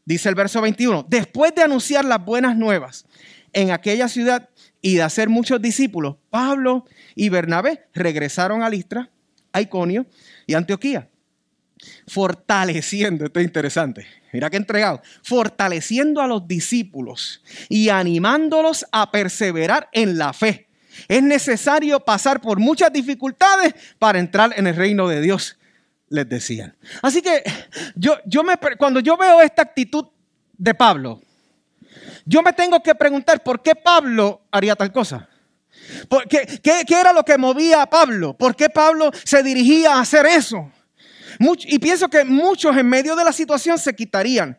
Dice 0.07 0.29
el 0.29 0.35
verso 0.35 0.61
21, 0.61 1.05
después 1.09 1.53
de 1.53 1.63
anunciar 1.63 2.05
las 2.05 2.23
buenas 2.23 2.55
nuevas 2.55 3.05
en 3.51 3.71
aquella 3.71 4.07
ciudad 4.07 4.47
y 4.79 4.95
de 4.95 5.01
hacer 5.01 5.27
muchos 5.27 5.61
discípulos, 5.61 6.15
Pablo 6.29 6.85
y 7.13 7.27
Bernabé 7.27 7.89
regresaron 7.93 8.63
a 8.63 8.69
Listra, 8.69 9.11
a 9.51 9.59
Iconio 9.59 10.05
y 10.45 10.53
Antioquía, 10.53 11.09
fortaleciendo, 12.07 13.25
esto 13.25 13.41
es 13.41 13.45
interesante, 13.45 14.07
mira 14.31 14.49
que 14.49 14.55
entregado, 14.55 15.01
fortaleciendo 15.23 16.21
a 16.21 16.27
los 16.27 16.47
discípulos 16.47 17.43
y 17.67 17.89
animándolos 17.89 18.85
a 18.93 19.11
perseverar 19.11 19.89
en 19.91 20.17
la 20.17 20.31
fe. 20.31 20.69
Es 21.09 21.21
necesario 21.21 21.99
pasar 21.99 22.39
por 22.39 22.59
muchas 22.59 22.93
dificultades 22.93 23.75
para 23.99 24.19
entrar 24.19 24.53
en 24.55 24.67
el 24.67 24.75
reino 24.77 25.09
de 25.09 25.19
Dios 25.19 25.57
les 26.09 26.27
decían. 26.27 26.75
Así 27.01 27.21
que 27.21 27.43
yo, 27.95 28.17
yo 28.25 28.43
me, 28.43 28.57
cuando 28.77 28.99
yo 28.99 29.17
veo 29.17 29.41
esta 29.41 29.61
actitud 29.61 30.05
de 30.57 30.73
Pablo, 30.73 31.21
yo 32.25 32.41
me 32.41 32.53
tengo 32.53 32.81
que 32.81 32.95
preguntar 32.95 33.43
por 33.43 33.61
qué 33.61 33.75
Pablo 33.75 34.41
haría 34.51 34.75
tal 34.75 34.91
cosa. 34.91 35.29
¿Qué, 36.29 36.59
qué, 36.61 36.99
era 36.99 37.13
lo 37.13 37.23
que 37.23 37.37
movía 37.37 37.81
a 37.81 37.89
Pablo? 37.89 38.35
¿Por 38.35 38.55
qué 38.55 38.69
Pablo 38.69 39.11
se 39.23 39.43
dirigía 39.43 39.95
a 39.95 40.01
hacer 40.01 40.25
eso? 40.25 40.71
y 41.39 41.79
pienso 41.79 42.09
que 42.09 42.23
muchos 42.23 42.75
en 42.75 42.87
medio 42.87 43.15
de 43.15 43.23
la 43.23 43.31
situación 43.31 43.77
se 43.77 43.95
quitarían. 43.95 44.57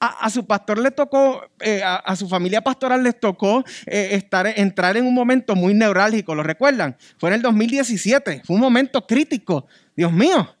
A, 0.00 0.28
su 0.28 0.44
pastor 0.44 0.78
le 0.78 0.90
tocó, 0.90 1.42
eh, 1.60 1.82
a, 1.82 2.14
su 2.16 2.28
familia 2.28 2.60
pastoral 2.60 3.02
les 3.02 3.18
tocó 3.18 3.64
eh, 3.86 4.08
estar, 4.12 4.46
entrar 4.46 4.96
en 4.98 5.06
un 5.06 5.14
momento 5.14 5.54
muy 5.54 5.72
neurálgico, 5.72 6.34
¿lo 6.34 6.42
recuerdan? 6.42 6.96
Fue 7.16 7.30
en 7.30 7.36
el 7.36 7.42
2017, 7.42 8.42
fue 8.44 8.56
un 8.56 8.60
momento 8.60 9.06
crítico. 9.06 9.66
Dios 9.96 10.12
mío, 10.12 10.54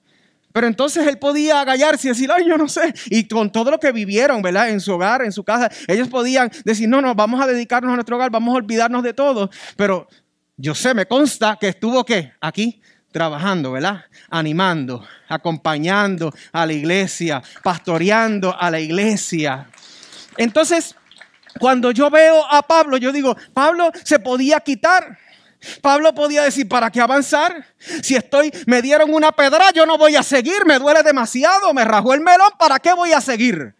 pero 0.54 0.68
entonces 0.68 1.04
él 1.08 1.18
podía 1.18 1.60
agallarse 1.60 2.06
y 2.06 2.10
decir, 2.10 2.30
ay, 2.30 2.46
yo 2.46 2.56
no 2.56 2.68
sé. 2.68 2.94
Y 3.06 3.26
con 3.26 3.50
todo 3.50 3.72
lo 3.72 3.80
que 3.80 3.90
vivieron, 3.90 4.40
¿verdad? 4.40 4.68
En 4.68 4.80
su 4.80 4.92
hogar, 4.92 5.22
en 5.22 5.32
su 5.32 5.42
casa, 5.42 5.68
ellos 5.88 6.06
podían 6.06 6.48
decir, 6.64 6.88
no, 6.88 7.00
no, 7.00 7.12
vamos 7.12 7.42
a 7.42 7.46
dedicarnos 7.48 7.90
a 7.90 7.96
nuestro 7.96 8.14
hogar, 8.14 8.30
vamos 8.30 8.54
a 8.54 8.58
olvidarnos 8.58 9.02
de 9.02 9.12
todo. 9.12 9.50
Pero 9.76 10.06
yo 10.56 10.72
sé, 10.72 10.94
me 10.94 11.06
consta 11.06 11.58
que 11.60 11.66
estuvo, 11.66 12.04
¿qué? 12.04 12.34
Aquí 12.40 12.80
trabajando, 13.10 13.72
¿verdad? 13.72 14.04
Animando, 14.30 15.04
acompañando 15.26 16.32
a 16.52 16.64
la 16.66 16.72
iglesia, 16.72 17.42
pastoreando 17.64 18.56
a 18.56 18.70
la 18.70 18.78
iglesia. 18.78 19.66
Entonces, 20.36 20.94
cuando 21.58 21.90
yo 21.90 22.10
veo 22.10 22.44
a 22.48 22.62
Pablo, 22.62 22.96
yo 22.96 23.10
digo, 23.10 23.36
Pablo 23.52 23.90
se 24.04 24.20
podía 24.20 24.60
quitar 24.60 25.18
Pablo 25.80 26.14
podía 26.14 26.42
decir, 26.42 26.68
¿para 26.68 26.90
qué 26.90 27.00
avanzar? 27.00 27.66
Si 28.02 28.14
estoy, 28.14 28.52
me 28.66 28.82
dieron 28.82 29.12
una 29.12 29.32
pedra, 29.32 29.70
yo 29.72 29.86
no 29.86 29.98
voy 29.98 30.16
a 30.16 30.22
seguir, 30.22 30.64
me 30.66 30.78
duele 30.78 31.02
demasiado, 31.02 31.72
me 31.74 31.84
rajó 31.84 32.14
el 32.14 32.20
melón, 32.20 32.50
¿para 32.58 32.78
qué 32.78 32.92
voy 32.92 33.12
a 33.12 33.20
seguir? 33.20 33.74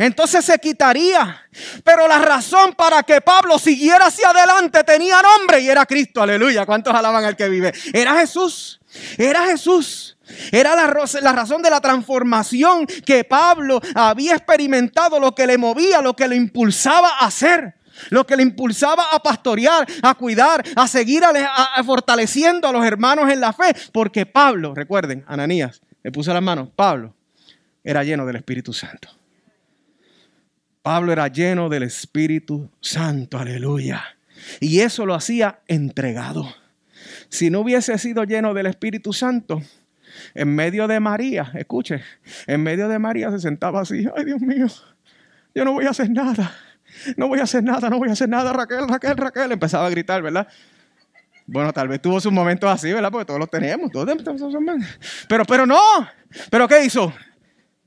Entonces 0.00 0.46
se 0.46 0.58
quitaría. 0.58 1.46
Pero 1.84 2.08
la 2.08 2.18
razón 2.18 2.72
para 2.74 3.02
que 3.02 3.20
Pablo 3.20 3.58
siguiera 3.58 4.06
hacia 4.06 4.30
adelante 4.30 4.82
tenía 4.82 5.20
nombre 5.20 5.60
y 5.60 5.68
era 5.68 5.84
Cristo, 5.84 6.22
aleluya. 6.22 6.64
¿Cuántos 6.64 6.94
alaban 6.94 7.22
al 7.22 7.36
que 7.36 7.50
vive? 7.50 7.74
Era 7.92 8.14
Jesús, 8.14 8.80
era 9.18 9.44
Jesús. 9.44 10.16
Era 10.52 10.74
la, 10.74 11.06
la, 11.20 11.32
razón 11.32 11.60
de 11.60 11.70
la 11.70 11.80
transformación 11.80 12.86
que 12.86 13.24
Pablo 13.24 13.80
había 13.94 14.36
experimentado, 14.36 15.18
lo 15.18 15.34
que 15.34 15.46
le 15.46 15.58
movía, 15.58 16.00
lo 16.00 16.14
que 16.14 16.28
le 16.28 16.36
impulsaba 16.36 17.08
a 17.18 17.26
hacer 17.26 17.74
lo 18.08 18.26
que 18.26 18.36
le 18.36 18.42
impulsaba 18.42 19.04
a 19.12 19.22
pastorear, 19.22 19.86
a 20.02 20.14
cuidar, 20.14 20.64
a 20.76 20.88
seguir 20.88 21.22
fortaleciendo 21.84 22.68
a 22.68 22.72
los 22.72 22.84
hermanos 22.84 23.30
en 23.30 23.40
la 23.40 23.52
fe. 23.52 23.74
Porque 23.92 24.26
Pablo, 24.26 24.74
recuerden, 24.74 25.24
Ananías, 25.26 25.82
le 26.02 26.10
puso 26.10 26.32
las 26.32 26.42
manos, 26.42 26.68
Pablo 26.74 27.14
era 27.84 28.04
lleno 28.04 28.26
del 28.26 28.36
Espíritu 28.36 28.72
Santo. 28.72 29.08
Pablo 30.82 31.12
era 31.12 31.28
lleno 31.28 31.68
del 31.68 31.82
Espíritu 31.82 32.70
Santo, 32.80 33.38
aleluya. 33.38 34.02
Y 34.60 34.80
eso 34.80 35.04
lo 35.04 35.14
hacía 35.14 35.60
entregado. 35.66 36.54
Si 37.28 37.50
no 37.50 37.60
hubiese 37.60 37.96
sido 37.98 38.24
lleno 38.24 38.54
del 38.54 38.66
Espíritu 38.66 39.12
Santo, 39.12 39.62
en 40.34 40.54
medio 40.54 40.88
de 40.88 41.00
María, 41.00 41.52
escuche, 41.54 42.02
en 42.46 42.62
medio 42.62 42.88
de 42.88 42.98
María 42.98 43.30
se 43.30 43.38
sentaba 43.38 43.82
así, 43.82 44.06
ay 44.16 44.24
Dios 44.24 44.40
mío, 44.40 44.66
yo 45.54 45.64
no 45.64 45.72
voy 45.72 45.86
a 45.86 45.90
hacer 45.90 46.10
nada 46.10 46.52
no 47.16 47.28
voy 47.28 47.40
a 47.40 47.44
hacer 47.44 47.62
nada, 47.62 47.88
no 47.90 47.98
voy 47.98 48.08
a 48.08 48.12
hacer 48.12 48.28
nada, 48.28 48.52
Raquel, 48.52 48.88
Raquel, 48.88 49.16
Raquel. 49.16 49.52
Empezaba 49.52 49.86
a 49.86 49.90
gritar, 49.90 50.22
¿verdad? 50.22 50.48
Bueno, 51.46 51.72
tal 51.72 51.88
vez 51.88 52.00
tuvo 52.00 52.20
sus 52.20 52.32
momentos 52.32 52.70
así, 52.70 52.92
¿verdad? 52.92 53.10
Porque 53.10 53.24
todos 53.24 53.40
los 53.40 53.50
tenemos, 53.50 53.90
todos 53.90 54.08
Pero, 55.28 55.44
pero 55.44 55.66
no. 55.66 55.80
¿Pero 56.48 56.68
qué 56.68 56.84
hizo? 56.84 57.12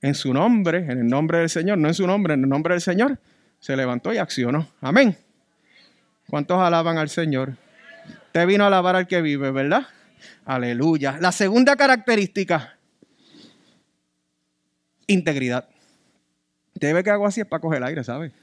En 0.02 0.16
su 0.16 0.34
nombre, 0.34 0.80
en 0.80 1.00
el 1.00 1.08
nombre 1.08 1.40
del 1.40 1.50
Señor, 1.50 1.78
no 1.78 1.88
en 1.88 1.94
su 1.94 2.06
nombre, 2.06 2.34
en 2.34 2.44
el 2.44 2.50
nombre 2.50 2.74
del 2.74 2.82
Señor, 2.82 3.20
se 3.60 3.78
levantó 3.78 4.14
y 4.14 4.18
accionó. 4.18 4.68
Amén. 4.82 5.18
¿Cuántos 6.28 6.60
alaban 6.60 6.98
al 6.98 7.08
Señor? 7.08 7.56
Te 8.34 8.46
vino 8.46 8.66
a 8.66 8.68
alabar 8.68 8.98
al 8.98 9.08
que 9.08 9.22
vive, 9.22 9.52
¿verdad? 9.52 9.88
Aleluya. 10.44 11.18
La 11.22 11.32
segunda 11.32 11.78
característica, 11.78 12.78
integridad. 15.08 15.70
Te 16.80 16.92
ve 16.92 17.02
que 17.02 17.12
hago 17.12 17.26
así 17.26 17.40
es 17.40 17.48
para 17.48 17.62
coger 17.62 17.78
el 17.78 17.84
aire, 17.86 18.04
¿sabes? 18.04 18.34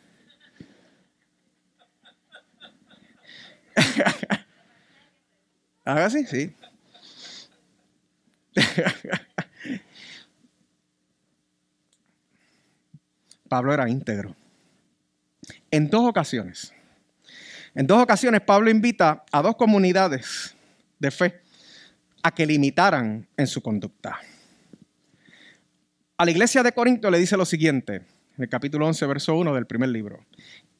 Haga 5.84 6.06
así, 6.06 6.24
sí. 6.26 6.52
Pablo 13.48 13.74
era 13.74 13.88
íntegro. 13.88 14.36
en 15.70 15.90
dos 15.90 16.08
ocasiones. 16.08 16.72
En 17.74 17.86
dos 17.86 18.02
ocasiones 18.02 18.40
Pablo 18.40 18.70
invita 18.70 19.24
a 19.30 19.42
dos 19.42 19.56
comunidades 19.56 20.56
de 20.98 21.10
fe 21.10 21.42
a 22.22 22.32
que 22.32 22.46
limitaran 22.46 23.28
en 23.36 23.46
su 23.46 23.60
conducta. 23.62 24.18
A 26.16 26.24
la 26.24 26.30
iglesia 26.30 26.62
de 26.62 26.72
Corinto 26.72 27.10
le 27.10 27.18
dice 27.18 27.36
lo 27.36 27.44
siguiente, 27.46 27.96
en 27.96 28.44
el 28.44 28.48
capítulo 28.48 28.86
11, 28.86 29.06
verso 29.06 29.34
1 29.34 29.54
del 29.54 29.66
primer 29.66 29.88
libro. 29.88 30.24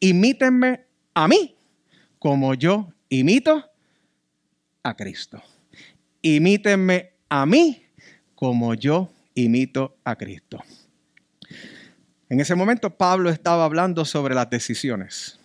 Imítenme 0.00 0.84
a 1.14 1.26
mí 1.26 1.56
como 2.20 2.54
yo 2.54 2.92
imito 3.08 3.64
a 4.84 4.94
Cristo. 4.94 5.42
Imítenme 6.22 7.14
a 7.28 7.46
mí 7.46 7.82
como 8.34 8.74
yo 8.74 9.10
imito 9.34 9.96
a 10.04 10.14
Cristo. 10.14 10.62
En 12.28 12.38
ese 12.38 12.54
momento 12.54 12.90
Pablo 12.90 13.30
estaba 13.30 13.64
hablando 13.64 14.04
sobre 14.04 14.34
las 14.34 14.48
decisiones 14.50 15.40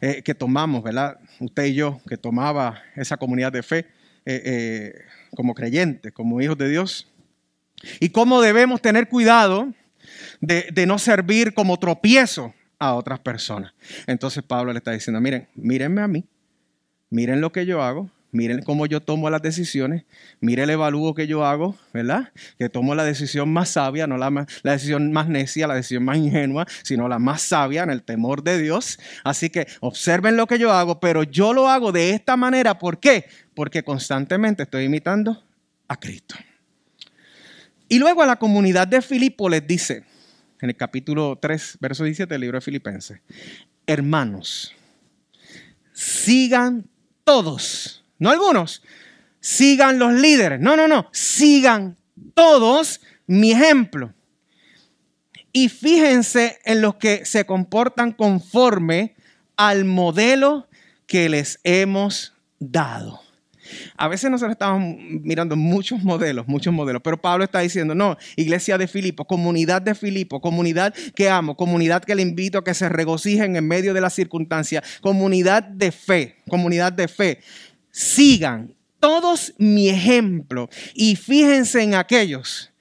eh, 0.00 0.22
que 0.22 0.34
tomamos, 0.34 0.84
¿verdad? 0.84 1.18
Usted 1.40 1.64
y 1.64 1.74
yo, 1.74 2.00
que 2.08 2.16
tomaba 2.16 2.80
esa 2.94 3.16
comunidad 3.16 3.52
de 3.52 3.62
fe 3.62 3.78
eh, 4.24 4.42
eh, 4.44 4.94
como 5.34 5.52
creyentes, 5.52 6.12
como 6.12 6.40
hijos 6.40 6.56
de 6.56 6.68
Dios. 6.68 7.08
Y 7.98 8.10
cómo 8.10 8.40
debemos 8.40 8.80
tener 8.80 9.08
cuidado 9.08 9.74
de, 10.40 10.68
de 10.72 10.86
no 10.86 10.98
servir 10.98 11.54
como 11.54 11.76
tropiezo 11.78 12.54
a 12.82 12.94
otras 12.94 13.20
personas. 13.20 13.72
Entonces 14.08 14.42
Pablo 14.42 14.72
le 14.72 14.78
está 14.78 14.90
diciendo, 14.90 15.20
miren, 15.20 15.48
mírenme 15.54 16.02
a 16.02 16.08
mí, 16.08 16.24
miren 17.10 17.40
lo 17.40 17.52
que 17.52 17.64
yo 17.64 17.80
hago, 17.80 18.10
miren 18.32 18.62
cómo 18.62 18.86
yo 18.86 19.00
tomo 19.00 19.30
las 19.30 19.40
decisiones, 19.40 20.04
miren 20.40 20.64
el 20.64 20.70
evalúo 20.70 21.14
que 21.14 21.28
yo 21.28 21.46
hago, 21.46 21.76
¿verdad? 21.92 22.32
Que 22.58 22.68
tomo 22.68 22.96
la 22.96 23.04
decisión 23.04 23.52
más 23.52 23.68
sabia, 23.68 24.08
no 24.08 24.18
la, 24.18 24.30
la, 24.62 24.72
decisión 24.72 25.12
más 25.12 25.28
necia, 25.28 25.68
la 25.68 25.76
decisión 25.76 26.04
más 26.04 26.16
ingenua, 26.16 26.66
sino 26.82 27.06
la 27.06 27.20
más 27.20 27.42
sabia 27.42 27.84
en 27.84 27.90
el 27.90 28.02
temor 28.02 28.42
de 28.42 28.58
Dios. 28.58 28.98
Así 29.22 29.48
que 29.48 29.68
observen 29.78 30.36
lo 30.36 30.48
que 30.48 30.58
yo 30.58 30.72
hago, 30.72 30.98
pero 30.98 31.22
yo 31.22 31.52
lo 31.52 31.68
hago 31.68 31.92
de 31.92 32.10
esta 32.10 32.36
manera. 32.36 32.80
¿Por 32.80 32.98
qué? 32.98 33.26
Porque 33.54 33.84
constantemente 33.84 34.64
estoy 34.64 34.86
imitando 34.86 35.40
a 35.86 35.94
Cristo. 36.00 36.34
Y 37.88 38.00
luego 38.00 38.22
a 38.22 38.26
la 38.26 38.36
comunidad 38.36 38.88
de 38.88 39.02
Filipo 39.02 39.48
les 39.48 39.64
dice, 39.64 40.04
en 40.62 40.70
el 40.70 40.76
capítulo 40.76 41.38
3, 41.40 41.78
verso 41.80 42.04
17 42.04 42.32
del 42.32 42.40
libro 42.40 42.56
de 42.56 42.62
Filipenses, 42.62 43.20
hermanos, 43.86 44.74
sigan 45.92 46.88
todos 47.24 48.02
no 48.22 48.30
algunos. 48.30 48.84
Sigan 49.40 49.98
los 49.98 50.12
líderes. 50.12 50.60
No, 50.60 50.76
no, 50.76 50.86
no. 50.86 51.08
Sigan 51.10 51.96
todos 52.34 53.00
mi 53.26 53.50
ejemplo. 53.50 54.14
Y 55.52 55.68
fíjense 55.68 56.60
en 56.64 56.82
los 56.82 56.94
que 56.94 57.24
se 57.24 57.44
comportan 57.46 58.12
conforme 58.12 59.16
al 59.56 59.84
modelo 59.84 60.68
que 61.06 61.28
les 61.28 61.58
hemos 61.64 62.32
dado. 62.60 63.20
A 63.96 64.08
veces 64.08 64.30
nosotros 64.30 64.52
estamos 64.52 64.96
mirando 65.22 65.56
muchos 65.56 66.02
modelos, 66.02 66.46
muchos 66.48 66.72
modelos, 66.72 67.02
pero 67.02 67.20
Pablo 67.20 67.44
está 67.44 67.60
diciendo, 67.60 67.94
no, 67.94 68.16
iglesia 68.36 68.78
de 68.78 68.88
Filipo, 68.88 69.24
comunidad 69.24 69.82
de 69.82 69.94
Filipo, 69.94 70.40
comunidad 70.40 70.94
que 71.14 71.28
amo, 71.28 71.56
comunidad 71.56 72.02
que 72.02 72.14
le 72.14 72.22
invito 72.22 72.58
a 72.58 72.64
que 72.64 72.74
se 72.74 72.88
regocijen 72.88 73.56
en 73.56 73.66
medio 73.66 73.94
de 73.94 74.00
las 74.00 74.14
circunstancias, 74.14 74.84
comunidad 75.00 75.62
de 75.62 75.92
fe, 75.92 76.36
comunidad 76.48 76.92
de 76.92 77.08
fe 77.08 77.38
sigan 77.92 78.74
todos 78.98 79.54
mi 79.58 79.88
ejemplo 79.88 80.68
y 80.94 81.16
fíjense 81.16 81.82
en 81.82 81.94
aquellos 81.94 82.72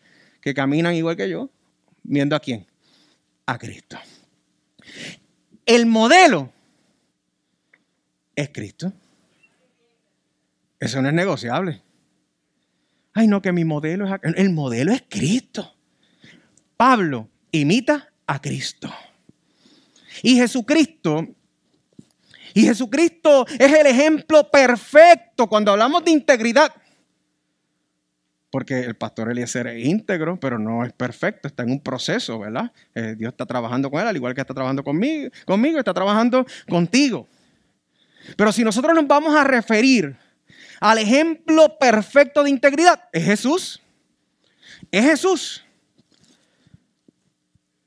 que 0.42 0.54
caminan 0.54 0.96
igual 0.96 1.16
que 1.16 1.30
yo, 1.30 1.52
viendo 2.04 2.36
a 2.36 2.40
quién, 2.40 2.66
a 3.46 3.58
Cristo. 3.58 4.00
El 5.66 5.86
modelo 5.86 6.52
es 8.36 8.50
Cristo. 8.50 8.92
Eso 10.82 11.02
no 11.02 11.08
es 11.08 11.14
negociable. 11.14 11.82
Ay, 13.14 13.28
no, 13.28 13.42
que 13.42 13.54
mi 13.54 13.64
modelo 13.64 14.14
es... 14.14 14.20
El 14.36 14.50
modelo 14.50 14.92
es 14.92 15.06
Cristo. 15.08 15.74
Pablo 16.76 17.30
imita 17.52 18.12
a 18.28 18.42
Cristo. 18.42 18.94
Y 20.24 20.36
Jesucristo 20.36 21.26
y 22.54 22.64
Jesucristo 22.64 23.46
es 23.48 23.74
el 23.74 23.88
ejemplo 23.88 24.50
perfecto 24.50 25.48
cuando 25.48 25.72
hablamos 25.72 26.04
de 26.04 26.12
integridad. 26.12 26.74
Porque 28.50 28.82
el 28.82 28.96
pastor 28.96 29.32
Eliezer 29.32 29.68
es 29.68 29.86
íntegro, 29.86 30.38
pero 30.38 30.60
no 30.60 30.84
es 30.84 30.92
perfecto, 30.92 31.48
está 31.48 31.64
en 31.64 31.72
un 31.72 31.80
proceso, 31.80 32.38
¿verdad? 32.40 32.74
Eh, 32.94 33.16
Dios 33.18 33.32
está 33.32 33.46
trabajando 33.46 33.90
con 33.90 34.02
él, 34.02 34.08
al 34.08 34.16
igual 34.16 34.34
que 34.34 34.42
está 34.42 34.54
trabajando 34.54 34.84
conmigo, 34.84 35.30
conmigo, 35.46 35.80
está 35.80 35.94
trabajando 35.94 36.46
contigo. 36.68 37.30
Pero 38.36 38.52
si 38.52 38.64
nosotros 38.64 38.94
nos 38.94 39.08
vamos 39.08 39.34
a 39.36 39.46
referir 39.46 40.18
al 40.82 40.98
ejemplo 40.98 41.78
perfecto 41.80 42.44
de 42.44 42.50
integridad, 42.50 43.08
es 43.14 43.24
Jesús. 43.24 43.82
Es 44.92 45.06
Jesús. 45.06 45.64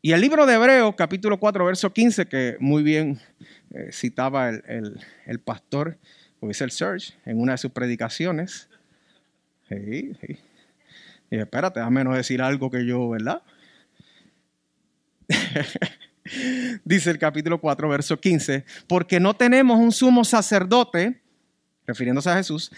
Y 0.01 0.13
el 0.13 0.21
libro 0.21 0.47
de 0.47 0.55
Hebreos, 0.55 0.95
capítulo 0.97 1.41
4, 1.41 1.65
verso 1.65 1.93
15, 1.93 2.27
que 2.27 2.57
muy 2.61 2.85
bien 2.85 3.21
eh, 3.75 3.91
citaba 3.93 4.49
el, 4.49 5.01
el, 5.27 5.41
pastor, 5.41 5.99
o 6.39 6.49
el 6.49 6.55
Serge, 6.55 7.15
en 7.25 7.41
una 7.41 7.53
de 7.53 7.59
sus 7.59 7.73
predicaciones. 7.73 8.69
Y 9.71 10.13
espérate, 11.31 11.81
déjame 11.81 12.05
no 12.05 12.15
decir 12.15 12.41
algo 12.41 12.71
que 12.71 12.87
yo, 12.87 13.09
¿verdad? 13.09 13.43
Dice 16.85 17.11
el 17.11 17.19
capítulo 17.19 17.61
4, 17.61 17.89
verso 17.89 18.21
15, 18.21 18.65
porque 18.87 19.19
no 19.19 19.35
tenemos 19.35 19.81
un 19.81 19.91
sumo 19.91 20.25
sacerdote, 20.25 21.24
refiriéndose 21.87 22.31
a 22.31 22.37
Jesús, 22.37 22.71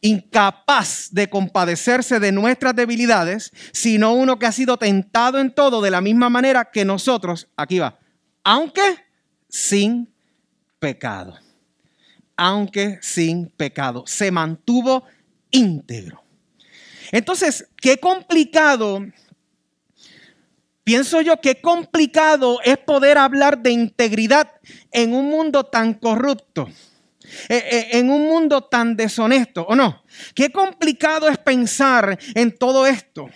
incapaz 0.00 1.08
de 1.12 1.30
compadecerse 1.30 2.20
de 2.20 2.30
nuestras 2.30 2.76
debilidades, 2.76 3.50
sino 3.72 4.12
uno 4.12 4.38
que 4.38 4.44
ha 4.46 4.52
sido 4.52 4.76
tentado 4.76 5.38
en 5.38 5.50
todo 5.54 5.80
de 5.80 5.90
la 5.90 6.02
misma 6.02 6.28
manera 6.28 6.70
que 6.70 6.84
nosotros, 6.84 7.48
aquí 7.56 7.78
va, 7.78 7.98
aunque 8.42 8.82
sin 9.48 10.12
pecado, 10.78 11.38
aunque 12.36 12.98
sin 13.00 13.48
pecado, 13.48 14.04
se 14.06 14.30
mantuvo 14.30 15.04
íntegro. 15.50 16.22
Entonces, 17.10 17.66
qué 17.80 17.96
complicado, 17.98 19.00
pienso 20.82 21.22
yo, 21.22 21.40
qué 21.40 21.62
complicado 21.62 22.58
es 22.62 22.76
poder 22.76 23.16
hablar 23.16 23.62
de 23.62 23.70
integridad 23.70 24.50
en 24.90 25.14
un 25.14 25.30
mundo 25.30 25.64
tan 25.64 25.94
corrupto. 25.94 26.68
Eh, 27.48 27.56
eh, 27.56 27.88
en 27.92 28.10
un 28.10 28.26
mundo 28.26 28.62
tan 28.62 28.96
deshonesto, 28.96 29.64
¿o 29.66 29.74
no? 29.74 30.04
Qué 30.34 30.50
complicado 30.50 31.28
es 31.28 31.38
pensar 31.38 32.18
en 32.34 32.56
todo 32.56 32.86
esto. 32.86 33.28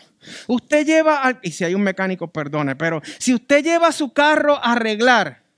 Usted 0.46 0.84
lleva, 0.84 1.38
y 1.42 1.50
si 1.52 1.64
hay 1.64 1.74
un 1.74 1.82
mecánico, 1.82 2.30
perdone, 2.30 2.76
pero 2.76 3.00
si 3.18 3.34
usted 3.34 3.64
lleva 3.64 3.92
su 3.92 4.12
carro 4.12 4.56
a 4.56 4.72
arreglar, 4.72 5.48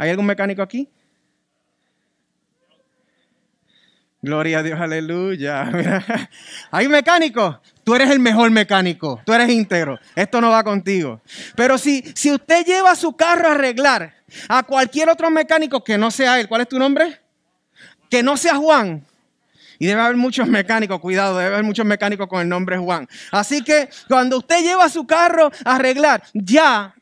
¿Hay 0.00 0.08
algún 0.08 0.24
mecánico 0.24 0.62
aquí? 0.62 0.88
Gloria 4.22 4.58
a 4.58 4.62
Dios, 4.62 4.80
aleluya. 4.80 5.70
Hay 6.70 6.88
mecánico. 6.88 7.60
Tú 7.84 7.94
eres 7.94 8.10
el 8.10 8.18
mejor 8.18 8.50
mecánico. 8.50 9.20
Tú 9.24 9.32
eres 9.32 9.48
íntegro. 9.48 9.98
Esto 10.14 10.40
no 10.40 10.50
va 10.50 10.62
contigo. 10.62 11.20
Pero 11.56 11.78
si, 11.78 12.02
si 12.14 12.30
usted 12.30 12.64
lleva 12.66 12.94
su 12.94 13.16
carro 13.16 13.48
a 13.48 13.52
arreglar 13.52 14.14
a 14.48 14.62
cualquier 14.62 15.08
otro 15.08 15.30
mecánico 15.30 15.82
que 15.82 15.96
no 15.96 16.10
sea 16.10 16.38
él, 16.38 16.48
¿cuál 16.48 16.62
es 16.62 16.68
tu 16.68 16.78
nombre? 16.78 17.20
Que 18.10 18.22
no 18.22 18.36
sea 18.36 18.56
Juan. 18.56 19.04
Y 19.78 19.86
debe 19.86 20.02
haber 20.02 20.16
muchos 20.16 20.46
mecánicos, 20.46 21.00
cuidado, 21.00 21.38
debe 21.38 21.54
haber 21.54 21.64
muchos 21.64 21.86
mecánicos 21.86 22.28
con 22.28 22.42
el 22.42 22.48
nombre 22.48 22.76
Juan. 22.76 23.08
Así 23.30 23.62
que 23.62 23.88
cuando 24.08 24.36
usted 24.36 24.62
lleva 24.62 24.90
su 24.90 25.06
carro 25.06 25.50
a 25.64 25.76
arreglar, 25.76 26.22
ya 26.34 26.94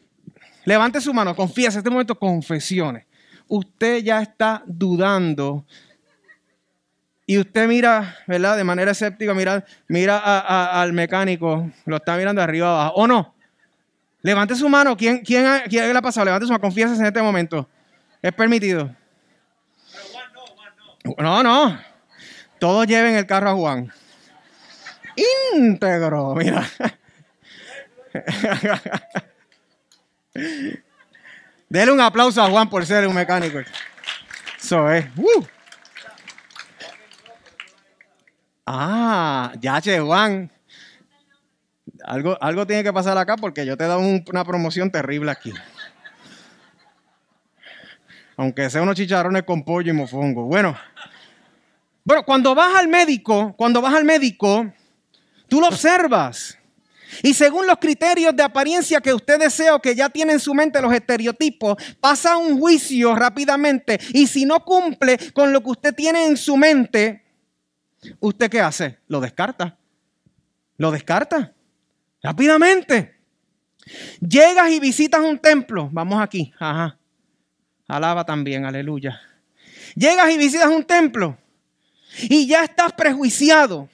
Levante 0.68 1.00
su 1.00 1.14
mano, 1.14 1.34
en 1.34 1.64
este 1.64 1.88
momento 1.88 2.18
confesiones. 2.18 3.06
Usted 3.46 4.04
ya 4.04 4.20
está 4.20 4.62
dudando 4.66 5.64
y 7.30 7.36
usted 7.36 7.68
mira, 7.68 8.16
¿verdad? 8.26 8.56
De 8.56 8.64
manera 8.64 8.92
escéptica, 8.92 9.34
mira, 9.34 9.62
mira 9.86 10.16
al 10.80 10.94
mecánico, 10.94 11.70
lo 11.84 11.96
está 11.96 12.16
mirando 12.16 12.40
arriba 12.40 12.68
abajo, 12.68 12.94
¿o 12.94 13.06
no? 13.06 13.34
Levante 14.22 14.54
su 14.54 14.66
mano, 14.66 14.96
¿quién, 14.96 15.18
quién, 15.18 15.46
quién 15.68 15.92
le 15.92 15.98
ha 15.98 16.00
pasado? 16.00 16.24
Levante 16.24 16.46
su 16.46 16.52
mano, 16.52 16.62
confíese 16.62 16.94
en 16.94 17.04
este 17.04 17.20
momento. 17.20 17.68
Es 18.22 18.32
permitido. 18.32 18.96
No, 21.18 21.42
no. 21.42 21.78
Todos 22.58 22.86
lleven 22.86 23.14
el 23.14 23.26
carro 23.26 23.50
a 23.50 23.54
Juan. 23.54 23.92
Íntegro, 25.54 26.34
mira. 26.34 26.66
Dele 31.68 31.92
un 31.92 32.00
aplauso 32.00 32.42
a 32.42 32.48
Juan 32.48 32.70
por 32.70 32.86
ser 32.86 33.06
un 33.06 33.14
mecánico. 33.14 33.58
Eso 34.58 34.90
es. 34.90 35.04
Ah, 38.70 39.54
ya 39.62 39.80
Juan. 40.04 40.52
Algo, 42.04 42.36
algo 42.38 42.66
tiene 42.66 42.84
que 42.84 42.92
pasar 42.92 43.16
acá 43.16 43.36
porque 43.36 43.64
yo 43.64 43.78
te 43.78 43.84
he 43.84 43.86
dado 43.86 44.00
una 44.00 44.44
promoción 44.44 44.90
terrible 44.90 45.30
aquí. 45.30 45.54
Aunque 48.36 48.68
sea 48.68 48.82
unos 48.82 48.94
chicharrones 48.94 49.44
con 49.44 49.64
pollo 49.64 49.90
y 49.90 49.94
mofongo. 49.94 50.44
Bueno, 50.44 50.76
bueno, 52.04 52.24
cuando 52.24 52.54
vas 52.54 52.76
al 52.76 52.88
médico, 52.88 53.54
cuando 53.56 53.80
vas 53.80 53.94
al 53.94 54.04
médico, 54.04 54.70
tú 55.48 55.62
lo 55.62 55.68
observas. 55.68 56.58
Y 57.22 57.32
según 57.32 57.66
los 57.66 57.78
criterios 57.78 58.36
de 58.36 58.42
apariencia 58.42 59.00
que 59.00 59.14
usted 59.14 59.38
desea 59.38 59.76
o 59.76 59.80
que 59.80 59.94
ya 59.94 60.10
tiene 60.10 60.34
en 60.34 60.40
su 60.40 60.52
mente 60.52 60.82
los 60.82 60.92
estereotipos, 60.92 61.82
pasa 62.00 62.36
un 62.36 62.60
juicio 62.60 63.14
rápidamente. 63.14 63.98
Y 64.12 64.26
si 64.26 64.44
no 64.44 64.62
cumple 64.62 65.18
con 65.32 65.54
lo 65.54 65.62
que 65.62 65.70
usted 65.70 65.94
tiene 65.94 66.26
en 66.26 66.36
su 66.36 66.58
mente, 66.58 67.27
¿usted 68.20 68.50
qué 68.50 68.60
hace? 68.60 68.98
Lo 69.08 69.20
descarta. 69.20 69.76
Lo 70.76 70.90
descarta. 70.90 71.54
Rápidamente. 72.22 73.16
Llegas 74.20 74.70
y 74.70 74.80
visitas 74.80 75.20
un 75.20 75.38
templo. 75.38 75.88
Vamos 75.92 76.20
aquí. 76.22 76.52
Ajá. 76.58 76.98
Alaba 77.86 78.24
también, 78.24 78.64
aleluya. 78.64 79.20
Llegas 79.94 80.30
y 80.30 80.38
visitas 80.38 80.68
un 80.68 80.84
templo. 80.84 81.38
Y 82.22 82.46
ya 82.46 82.64
estás 82.64 82.92
prejuiciado 82.92 83.88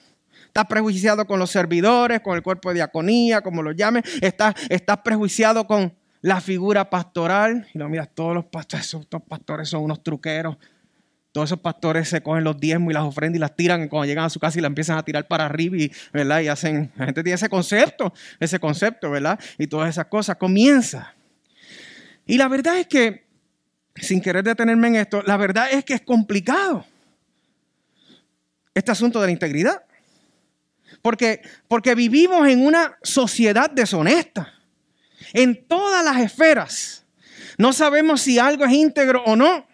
Estás 0.55 0.69
prejuiciado 0.69 1.27
con 1.27 1.40
los 1.40 1.51
servidores, 1.51 2.21
con 2.21 2.37
el 2.37 2.43
cuerpo 2.45 2.69
de 2.69 2.77
diaconía, 2.77 3.40
como 3.40 3.61
lo 3.61 3.73
llamen. 3.73 4.05
Estás, 4.21 4.55
estás 4.69 4.99
prejuiciado 4.99 5.67
con 5.67 5.93
la 6.21 6.40
figura 6.40 6.88
pastoral. 6.88 7.67
Y 7.75 7.79
lo 7.79 7.88
miras, 7.88 8.11
todos 8.14 8.37
los 8.37 8.45
pastores, 8.45 8.95
estos 8.95 9.21
pastores 9.23 9.69
son 9.69 9.83
unos 9.83 10.05
truqueros. 10.05 10.57
Todos 11.35 11.49
esos 11.49 11.59
pastores 11.59 12.09
se 12.09 12.23
cogen 12.23 12.44
los 12.44 12.61
diezmos 12.61 12.92
y 12.92 12.94
las 12.94 13.03
ofrendas 13.03 13.38
y 13.38 13.40
las 13.40 13.57
tiran 13.57 13.88
cuando 13.88 14.07
llegan 14.07 14.25
a 14.25 14.31
su 14.31 14.38
casa 14.38 14.57
y 14.57 14.62
la 14.62 14.68
empiezan 14.68 14.99
a 14.99 15.03
tirar 15.03 15.27
para 15.27 15.47
arriba 15.47 15.77
y, 15.77 15.90
¿verdad? 16.12 16.40
y 16.42 16.47
hacen, 16.47 16.92
la 16.94 17.07
gente 17.07 17.25
tiene 17.25 17.35
ese 17.35 17.49
concepto, 17.49 18.14
ese 18.38 18.61
concepto, 18.61 19.11
¿verdad? 19.11 19.37
Y 19.59 19.66
todas 19.66 19.90
esas 19.90 20.07
cosas. 20.07 20.37
Comienza. 20.37 21.12
Y 22.25 22.38
la 22.38 22.47
verdad 22.47 22.79
es 22.79 22.87
que, 22.87 23.27
sin 23.97 24.20
querer 24.20 24.44
detenerme 24.44 24.87
en 24.87 24.94
esto, 24.94 25.23
la 25.23 25.37
verdad 25.37 25.73
es 25.73 25.85
que 25.85 25.94
es 25.94 26.03
complicado 26.03 26.87
este 28.73 28.92
asunto 28.92 29.20
de 29.20 29.27
la 29.27 29.33
integridad. 29.33 29.83
Porque, 31.03 31.42
porque 31.66 31.97
vivimos 31.97 32.47
en 32.47 32.64
una 32.64 32.97
sociedad 33.03 33.68
deshonesta. 33.68 34.55
En 35.33 35.66
todas 35.66 36.05
las 36.05 36.18
esferas. 36.18 37.05
No 37.59 37.73
sabemos 37.73 38.20
si 38.20 38.38
algo 38.38 38.64
es 38.64 38.73
íntegro 38.73 39.25
o 39.25 39.35
no. 39.35 39.66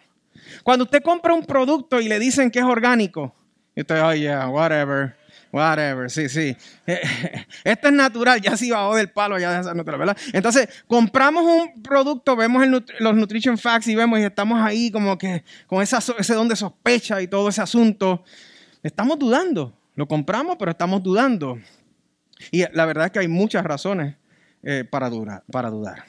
Cuando 0.63 0.85
usted 0.85 1.01
compra 1.01 1.33
un 1.33 1.45
producto 1.45 1.99
y 2.01 2.07
le 2.07 2.19
dicen 2.19 2.51
que 2.51 2.59
es 2.59 2.65
orgánico, 2.65 3.33
y 3.75 3.81
usted, 3.81 4.01
oh 4.03 4.13
yeah, 4.13 4.49
whatever, 4.49 5.15
whatever, 5.51 6.09
sí, 6.09 6.27
sí. 6.27 6.55
Esto 7.63 7.87
es 7.87 7.93
natural, 7.93 8.41
ya 8.41 8.57
se 8.57 8.71
bajó 8.71 8.95
del 8.95 9.09
palo, 9.09 9.39
ya 9.39 9.53
de 9.53 9.61
esa 9.61 9.73
natural, 9.73 9.99
¿verdad? 9.99 10.17
Entonces, 10.33 10.67
compramos 10.87 11.45
un 11.45 11.81
producto, 11.81 12.35
vemos 12.35 12.65
los 12.99 13.15
Nutrition 13.15 13.57
Facts 13.57 13.87
y 13.87 13.95
vemos 13.95 14.19
y 14.19 14.23
estamos 14.23 14.59
ahí 14.61 14.91
como 14.91 15.17
que 15.17 15.43
con 15.67 15.81
ese 15.81 16.33
don 16.33 16.47
de 16.47 16.55
sospecha 16.55 17.21
y 17.21 17.27
todo 17.27 17.49
ese 17.49 17.61
asunto. 17.61 18.23
Estamos 18.83 19.17
dudando. 19.17 19.77
Lo 19.95 20.07
compramos, 20.07 20.57
pero 20.57 20.71
estamos 20.71 21.03
dudando. 21.03 21.59
Y 22.51 22.63
la 22.73 22.85
verdad 22.85 23.05
es 23.05 23.11
que 23.11 23.19
hay 23.19 23.27
muchas 23.27 23.63
razones 23.63 24.15
eh, 24.63 24.83
para 24.83 25.09
dudar. 25.09 26.05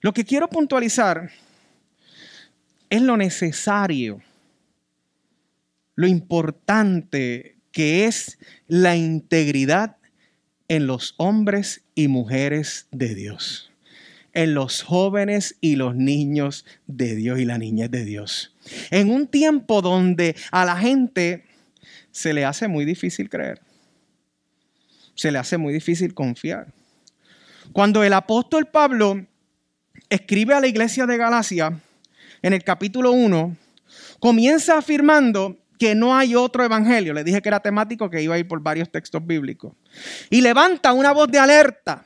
Lo 0.00 0.12
que 0.12 0.24
quiero 0.24 0.48
puntualizar 0.48 1.30
es 2.92 3.00
lo 3.00 3.16
necesario, 3.16 4.20
lo 5.94 6.06
importante 6.06 7.56
que 7.70 8.04
es 8.04 8.38
la 8.68 8.96
integridad 8.96 9.96
en 10.68 10.86
los 10.86 11.14
hombres 11.16 11.84
y 11.94 12.08
mujeres 12.08 12.88
de 12.90 13.14
Dios, 13.14 13.72
en 14.34 14.52
los 14.52 14.82
jóvenes 14.82 15.56
y 15.62 15.76
los 15.76 15.96
niños 15.96 16.66
de 16.86 17.16
Dios 17.16 17.38
y 17.38 17.46
la 17.46 17.56
niñez 17.56 17.90
de 17.90 18.04
Dios. 18.04 18.54
En 18.90 19.10
un 19.10 19.26
tiempo 19.26 19.80
donde 19.80 20.36
a 20.50 20.66
la 20.66 20.76
gente 20.76 21.46
se 22.10 22.34
le 22.34 22.44
hace 22.44 22.68
muy 22.68 22.84
difícil 22.84 23.30
creer. 23.30 23.62
Se 25.14 25.32
le 25.32 25.38
hace 25.38 25.56
muy 25.56 25.72
difícil 25.72 26.12
confiar. 26.12 26.74
Cuando 27.72 28.04
el 28.04 28.12
apóstol 28.12 28.66
Pablo 28.66 29.24
escribe 30.10 30.52
a 30.52 30.60
la 30.60 30.66
iglesia 30.66 31.06
de 31.06 31.16
Galacia, 31.16 31.80
en 32.42 32.52
el 32.52 32.64
capítulo 32.64 33.12
1, 33.12 33.56
comienza 34.18 34.78
afirmando 34.78 35.56
que 35.78 35.94
no 35.94 36.14
hay 36.14 36.34
otro 36.34 36.64
evangelio. 36.64 37.14
Le 37.14 37.24
dije 37.24 37.40
que 37.42 37.48
era 37.48 37.60
temático, 37.60 38.10
que 38.10 38.22
iba 38.22 38.34
a 38.34 38.38
ir 38.38 38.46
por 38.46 38.60
varios 38.60 38.90
textos 38.90 39.26
bíblicos. 39.26 39.72
Y 40.30 40.40
levanta 40.40 40.92
una 40.92 41.12
voz 41.12 41.28
de 41.28 41.38
alerta 41.38 42.04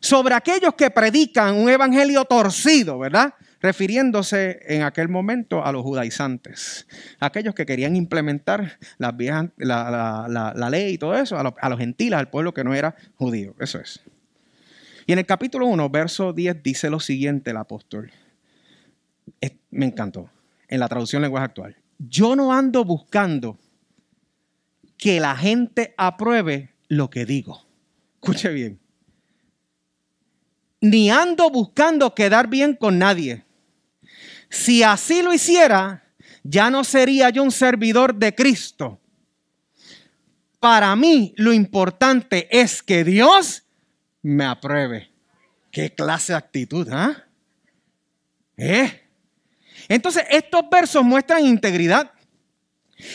sobre 0.00 0.34
aquellos 0.34 0.74
que 0.74 0.90
predican 0.90 1.56
un 1.56 1.68
evangelio 1.68 2.24
torcido, 2.24 2.98
¿verdad? 2.98 3.34
refiriéndose 3.60 4.60
en 4.66 4.82
aquel 4.82 5.08
momento 5.08 5.64
a 5.64 5.72
los 5.72 5.82
judaizantes, 5.82 6.86
aquellos 7.18 7.54
que 7.54 7.66
querían 7.66 7.96
implementar 7.96 8.78
la, 8.98 10.68
ley 10.70 10.94
y 10.94 10.98
todo 10.98 11.16
eso, 11.16 11.36
a, 11.36 11.54
a 11.60 11.68
los 11.68 11.78
gentiles, 11.78 12.18
al 12.18 12.30
pueblo 12.30 12.54
que 12.54 12.64
no 12.64 12.74
era 12.74 12.94
judío. 13.16 13.54
Eso 13.58 13.80
es. 13.80 14.00
Y 15.06 15.12
en 15.12 15.18
el 15.18 15.26
capítulo 15.26 15.66
1, 15.66 15.90
verso 15.90 16.32
10, 16.32 16.62
dice 16.62 16.90
lo 16.90 17.00
siguiente 17.00 17.50
el 17.50 17.56
apóstol. 17.56 18.12
Me 19.70 19.86
encantó. 19.86 20.30
En 20.68 20.80
la 20.80 20.88
traducción 20.88 21.22
lenguaje 21.22 21.46
actual. 21.46 21.76
Yo 21.98 22.36
no 22.36 22.52
ando 22.52 22.84
buscando 22.84 23.58
que 24.96 25.20
la 25.20 25.36
gente 25.36 25.94
apruebe 25.96 26.74
lo 26.88 27.08
que 27.08 27.24
digo. 27.24 27.66
Escuche 28.14 28.50
bien. 28.50 28.80
Ni 30.80 31.10
ando 31.10 31.50
buscando 31.50 32.14
quedar 32.14 32.48
bien 32.48 32.74
con 32.74 32.98
nadie. 32.98 33.44
Si 34.50 34.82
así 34.82 35.22
lo 35.22 35.32
hiciera, 35.32 36.04
ya 36.42 36.70
no 36.70 36.84
sería 36.84 37.30
yo 37.30 37.42
un 37.42 37.50
servidor 37.50 38.14
de 38.14 38.34
Cristo. 38.34 39.00
Para 40.60 40.94
mí 40.96 41.34
lo 41.36 41.52
importante 41.52 42.48
es 42.50 42.82
que 42.82 43.04
Dios 43.04 43.64
me 44.22 44.44
apruebe. 44.44 45.10
¿Qué 45.70 45.94
clase 45.94 46.32
de 46.32 46.38
actitud, 46.38 46.88
ah? 46.90 47.24
¿Eh? 48.56 49.07
Entonces, 49.88 50.24
estos 50.30 50.68
versos 50.70 51.02
muestran 51.04 51.44
integridad. 51.44 52.12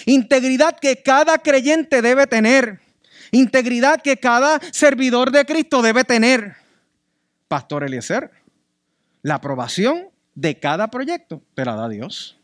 Integridad 0.06 0.80
que 0.80 1.02
cada 1.02 1.38
creyente 1.38 2.02
debe 2.02 2.26
tener. 2.28 2.80
Integridad 3.32 4.02
que 4.02 4.18
cada 4.18 4.60
servidor 4.72 5.32
de 5.32 5.46
Cristo 5.46 5.82
debe 5.82 6.04
tener. 6.04 6.56
Pastor 7.48 7.84
Eliezer, 7.84 8.32
la 9.22 9.36
aprobación 9.36 10.10
de 10.36 10.60
cada 10.60 10.90
proyecto 10.90 11.44
te 11.54 11.66
la 11.66 11.76
da 11.76 11.90
Dios. 11.90 12.38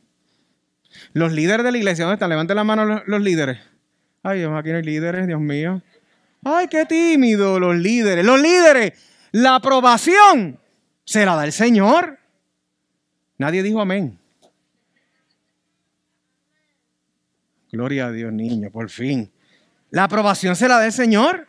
Los 1.13 1.31
líderes 1.31 1.63
de 1.63 1.71
la 1.71 1.77
iglesia, 1.77 2.05
¿dónde 2.05 2.15
están? 2.15 2.29
Levanten 2.29 2.55
la 2.55 2.63
mano 2.63 3.03
los, 3.05 3.21
líderes. 3.21 3.59
Ay, 4.23 4.39
Dios, 4.39 4.51
aquí 4.55 4.69
no 4.69 4.77
hay 4.77 4.83
líderes, 4.83 5.27
Dios 5.27 5.39
mío. 5.39 5.81
Ay, 6.43 6.67
qué 6.67 6.85
tímido 6.85 7.59
los 7.59 7.75
líderes. 7.75 8.25
Los 8.25 8.41
líderes, 8.41 8.93
la 9.31 9.55
aprobación 9.55 10.59
se 11.05 11.25
la 11.25 11.35
da 11.35 11.45
el 11.45 11.51
Señor. 11.51 12.18
Nadie 13.39 13.63
dijo 13.63 13.81
amén. 13.81 14.19
Gloria 17.71 18.05
a 18.07 18.11
Dios, 18.11 18.31
niño, 18.31 18.69
por 18.69 18.91
fin. 18.91 19.31
La 19.89 20.03
aprobación 20.03 20.55
se 20.55 20.67
la 20.67 20.77
da 20.77 20.85
el 20.85 20.93
Señor. 20.93 21.47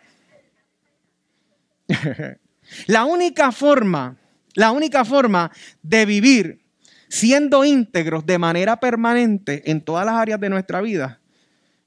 la 2.87 3.05
única 3.05 3.53
forma 3.53 4.17
la 4.55 4.73
única 4.73 5.05
forma 5.05 5.51
de 5.83 6.07
vivir 6.07 6.61
siendo 7.09 7.65
íntegros 7.65 8.27
de 8.27 8.39
manera 8.39 8.81
permanente 8.81 9.71
en 9.71 9.81
todas 9.81 10.05
las 10.05 10.15
áreas 10.15 10.41
de 10.41 10.51
nuestra 10.51 10.81
vida 10.81 11.21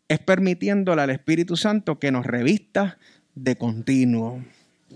es 0.07 0.19
permitiéndole 0.19 1.01
al 1.01 1.09
Espíritu 1.09 1.57
Santo 1.57 1.99
que 1.99 2.11
nos 2.11 2.25
revista 2.25 2.97
de 3.35 3.57
continuo 3.57 4.43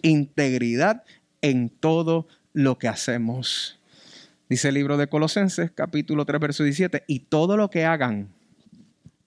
integridad 0.01 1.03
en 1.41 1.69
todo 1.69 2.27
lo 2.53 2.77
que 2.77 2.87
hacemos. 2.87 3.76
Dice 4.49 4.69
el 4.69 4.75
libro 4.75 4.97
de 4.97 5.07
Colosenses, 5.07 5.71
capítulo 5.71 6.25
3, 6.25 6.39
verso 6.39 6.63
17, 6.63 7.03
y 7.07 7.19
todo 7.19 7.57
lo 7.57 7.69
que 7.69 7.85
hagan 7.85 8.33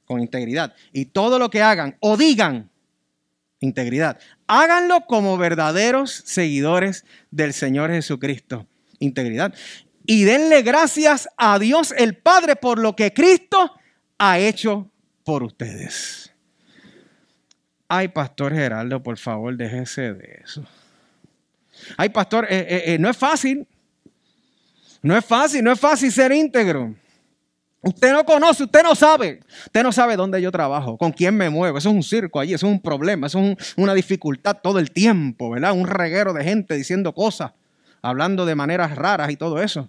con 0.05 0.21
integridad, 0.21 0.75
y 0.93 1.07
todo 1.07 1.39
lo 1.39 1.51
que 1.51 1.63
hagan 1.63 1.97
o 2.01 2.17
digan 2.17 2.71
Integridad. 3.61 4.19
Háganlo 4.47 5.03
como 5.07 5.37
verdaderos 5.37 6.23
seguidores 6.25 7.05
del 7.31 7.53
Señor 7.53 7.91
Jesucristo. 7.91 8.67
Integridad. 8.99 9.55
Y 10.07 10.25
denle 10.25 10.63
gracias 10.63 11.29
a 11.37 11.59
Dios 11.59 11.93
el 11.97 12.17
Padre 12.17 12.57
por 12.57 12.79
lo 12.79 12.97
que 12.97 13.13
Cristo 13.13 13.73
ha 14.19 14.39
hecho 14.39 14.91
por 15.25 15.43
ustedes. 15.43 16.33
Ay, 17.87 18.09
Pastor 18.09 18.55
Geraldo, 18.55 19.03
por 19.03 19.19
favor, 19.19 19.55
déjese 19.57 20.15
de 20.15 20.41
eso. 20.43 20.65
Ay, 21.99 22.09
Pastor, 22.09 22.47
eh, 22.49 22.67
eh, 22.69 22.83
eh, 22.95 22.99
no 22.99 23.11
es 23.11 23.17
fácil. 23.17 23.67
No 25.03 25.17
es 25.17 25.25
fácil, 25.25 25.65
no 25.65 25.73
es 25.73 25.81
fácil 25.81 26.13
ser 26.13 26.33
íntegro. 26.33 26.95
Usted 27.83 28.13
no 28.13 28.25
conoce, 28.25 28.65
usted 28.65 28.83
no 28.83 28.95
sabe. 28.95 29.41
Usted 29.67 29.83
no 29.83 29.91
sabe 29.91 30.17
dónde 30.17 30.41
yo 30.43 30.53
trabajo, 30.53 30.99
con 30.99 31.13
quién 31.13 31.35
me 31.35 31.49
muevo. 31.49 31.79
Eso 31.79 31.89
es 31.89 31.95
un 31.95 32.03
circo 32.03 32.39
allí, 32.39 32.53
eso 32.53 32.67
es 32.67 32.73
un 32.73 32.81
problema, 32.81 33.27
eso 33.27 33.39
es 33.41 33.75
una 33.77 33.95
dificultad 33.95 34.59
todo 34.63 34.79
el 34.79 34.91
tiempo, 34.91 35.51
¿verdad? 35.51 35.73
Un 35.73 35.87
reguero 35.87 36.35
de 36.35 36.45
gente 36.45 36.75
diciendo 36.75 37.15
cosas, 37.15 37.53
hablando 38.03 38.45
de 38.45 38.55
maneras 38.55 38.95
raras 38.97 39.31
y 39.31 39.37
todo 39.37 39.63
eso. 39.63 39.89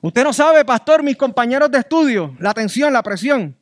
Usted 0.00 0.24
no 0.24 0.32
sabe, 0.32 0.64
pastor, 0.64 1.02
mis 1.02 1.16
compañeros 1.16 1.70
de 1.70 1.78
estudio, 1.78 2.36
la 2.40 2.52
tensión, 2.52 2.92
la 2.92 3.02
presión. 3.02 3.56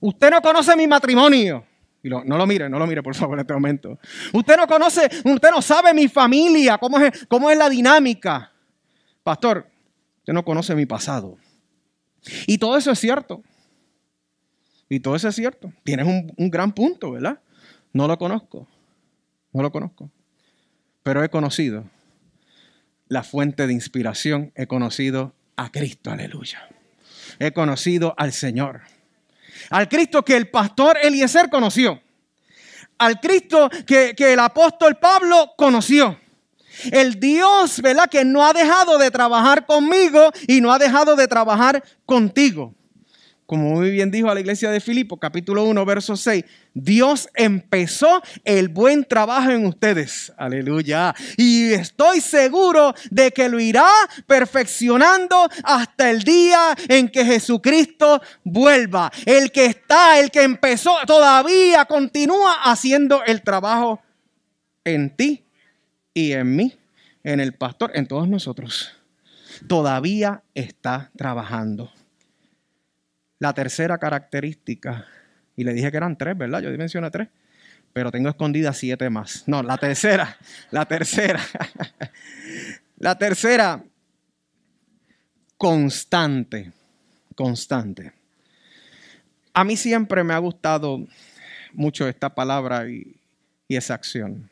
Usted 0.00 0.30
no 0.30 0.40
conoce 0.40 0.74
mi 0.74 0.86
matrimonio. 0.86 1.64
Y 2.02 2.08
no 2.08 2.22
lo 2.24 2.46
mire, 2.46 2.68
no 2.70 2.78
lo 2.78 2.86
mire, 2.86 3.02
por 3.02 3.14
favor, 3.14 3.36
en 3.36 3.40
este 3.40 3.52
momento. 3.52 3.98
Usted 4.32 4.56
no 4.56 4.66
conoce, 4.66 5.08
usted 5.24 5.50
no 5.50 5.60
sabe 5.60 5.92
mi 5.92 6.08
familia, 6.08 6.78
cómo 6.78 6.98
es, 6.98 7.26
cómo 7.26 7.50
es 7.50 7.58
la 7.58 7.68
dinámica. 7.68 8.50
Pastor, 9.22 9.66
usted 10.28 10.34
no 10.34 10.44
conoce 10.44 10.74
mi 10.74 10.84
pasado. 10.84 11.38
Y 12.46 12.58
todo 12.58 12.76
eso 12.76 12.90
es 12.90 12.98
cierto. 12.98 13.42
Y 14.90 15.00
todo 15.00 15.16
eso 15.16 15.28
es 15.28 15.34
cierto. 15.34 15.72
Tienes 15.84 16.06
un, 16.06 16.34
un 16.36 16.50
gran 16.50 16.74
punto, 16.74 17.12
¿verdad? 17.12 17.40
No 17.94 18.06
lo 18.06 18.18
conozco. 18.18 18.68
No 19.54 19.62
lo 19.62 19.72
conozco. 19.72 20.10
Pero 21.02 21.24
he 21.24 21.30
conocido 21.30 21.88
la 23.08 23.22
fuente 23.22 23.66
de 23.66 23.72
inspiración. 23.72 24.52
He 24.54 24.66
conocido 24.66 25.32
a 25.56 25.72
Cristo, 25.72 26.10
aleluya. 26.10 26.68
He 27.38 27.52
conocido 27.52 28.12
al 28.18 28.34
Señor. 28.34 28.82
Al 29.70 29.88
Cristo 29.88 30.26
que 30.26 30.36
el 30.36 30.50
pastor 30.50 30.98
Eliezer 31.02 31.48
conoció. 31.48 32.02
Al 32.98 33.18
Cristo 33.18 33.70
que, 33.86 34.12
que 34.14 34.34
el 34.34 34.40
apóstol 34.40 34.98
Pablo 34.98 35.54
conoció. 35.56 36.18
El 36.90 37.18
Dios, 37.20 37.80
¿verdad? 37.82 38.08
Que 38.08 38.24
no 38.24 38.46
ha 38.46 38.52
dejado 38.52 38.98
de 38.98 39.10
trabajar 39.10 39.66
conmigo 39.66 40.30
y 40.46 40.60
no 40.60 40.72
ha 40.72 40.78
dejado 40.78 41.16
de 41.16 41.28
trabajar 41.28 41.82
contigo 42.06 42.74
como 43.48 43.70
muy 43.70 43.90
bien 43.90 44.10
dijo 44.10 44.28
a 44.28 44.34
la 44.34 44.40
iglesia 44.40 44.70
de 44.70 44.78
Filipo, 44.78 45.16
capítulo 45.16 45.64
1, 45.64 45.86
verso 45.86 46.18
6, 46.18 46.44
Dios 46.74 47.30
empezó 47.32 48.20
el 48.44 48.68
buen 48.68 49.06
trabajo 49.06 49.50
en 49.50 49.64
ustedes. 49.64 50.30
Aleluya. 50.36 51.14
Y 51.38 51.72
estoy 51.72 52.20
seguro 52.20 52.94
de 53.10 53.30
que 53.30 53.48
lo 53.48 53.58
irá 53.58 53.88
perfeccionando 54.26 55.48
hasta 55.64 56.10
el 56.10 56.24
día 56.24 56.76
en 56.88 57.08
que 57.08 57.24
Jesucristo 57.24 58.20
vuelva. 58.44 59.10
El 59.24 59.50
que 59.50 59.64
está, 59.64 60.20
el 60.20 60.30
que 60.30 60.42
empezó, 60.42 60.98
todavía 61.06 61.86
continúa 61.86 62.52
haciendo 62.64 63.24
el 63.24 63.40
trabajo 63.40 64.02
en 64.84 65.16
ti 65.16 65.47
y 66.14 66.32
en 66.32 66.56
mí, 66.56 66.76
en 67.24 67.40
el 67.40 67.54
pastor, 67.54 67.92
en 67.94 68.06
todos 68.06 68.28
nosotros. 68.28 68.94
Todavía 69.66 70.42
está 70.54 71.10
trabajando. 71.16 71.92
La 73.38 73.54
tercera 73.54 73.98
característica, 73.98 75.06
y 75.56 75.64
le 75.64 75.72
dije 75.72 75.90
que 75.90 75.96
eran 75.96 76.16
tres, 76.16 76.36
¿verdad? 76.36 76.60
Yo 76.60 76.70
mencioné 76.70 77.10
tres, 77.10 77.28
pero 77.92 78.10
tengo 78.10 78.28
escondidas 78.28 78.76
siete 78.76 79.10
más. 79.10 79.44
No, 79.46 79.62
la 79.62 79.76
tercera, 79.76 80.36
la 80.70 80.86
tercera, 80.86 81.40
la 82.98 83.16
tercera, 83.16 83.82
constante, 85.56 86.72
constante. 87.34 88.12
A 89.52 89.64
mí 89.64 89.76
siempre 89.76 90.22
me 90.24 90.34
ha 90.34 90.38
gustado 90.38 91.06
mucho 91.72 92.08
esta 92.08 92.34
palabra 92.34 92.88
y, 92.88 93.16
y 93.66 93.76
esa 93.76 93.94
acción. 93.94 94.48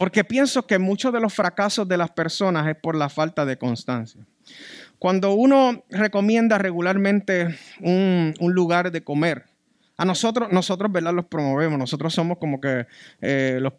Porque 0.00 0.24
pienso 0.24 0.66
que 0.66 0.78
muchos 0.78 1.12
de 1.12 1.20
los 1.20 1.34
fracasos 1.34 1.86
de 1.86 1.98
las 1.98 2.10
personas 2.10 2.66
es 2.66 2.74
por 2.74 2.96
la 2.96 3.10
falta 3.10 3.44
de 3.44 3.58
constancia. 3.58 4.26
Cuando 4.98 5.34
uno 5.34 5.84
recomienda 5.90 6.56
regularmente 6.56 7.54
un, 7.82 8.34
lugar 8.40 8.92
de 8.92 9.04
comer, 9.04 9.44
a 9.98 10.06
nosotros, 10.06 10.50
nosotros, 10.52 10.90
¿verdad? 10.90 11.12
Los 11.12 11.26
promovemos. 11.26 11.78
Nosotros 11.78 12.14
somos 12.14 12.38
como 12.38 12.62
que 12.62 12.86
eh, 13.20 13.58
los, 13.60 13.74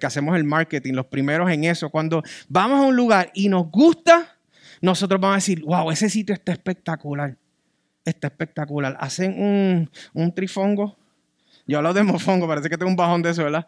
que 0.00 0.06
hacemos 0.06 0.36
el 0.36 0.42
marketing, 0.42 0.94
los 0.94 1.06
primeros 1.06 1.48
en 1.52 1.62
eso. 1.62 1.88
Cuando 1.88 2.24
vamos 2.48 2.80
a 2.80 2.88
un 2.88 2.96
lugar 2.96 3.30
y 3.32 3.48
nos 3.48 3.70
gusta, 3.70 4.38
nosotros 4.80 5.20
vamos 5.20 5.34
a 5.34 5.36
decir, 5.36 5.62
wow, 5.62 5.88
ese 5.92 6.10
sitio 6.10 6.34
está 6.34 6.50
espectacular. 6.50 7.36
Está 8.04 8.26
espectacular. 8.26 8.96
Hacen 8.98 9.40
un, 9.40 9.88
un 10.14 10.34
trifongo. 10.34 10.96
Yo 11.68 11.76
hablo 11.76 11.92
de 11.92 12.02
mofongo, 12.02 12.48
parece 12.48 12.70
que 12.70 12.78
tengo 12.78 12.90
un 12.90 12.96
bajón 12.96 13.20
de 13.20 13.30
eso, 13.30 13.44
¿verdad? 13.44 13.66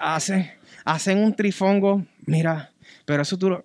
Hacen, 0.00 0.48
hacen 0.84 1.18
un 1.18 1.34
trifongo, 1.34 2.04
mira, 2.26 2.70
pero 3.04 3.22
eso 3.22 3.36
tú 3.36 3.50
lo 3.50 3.62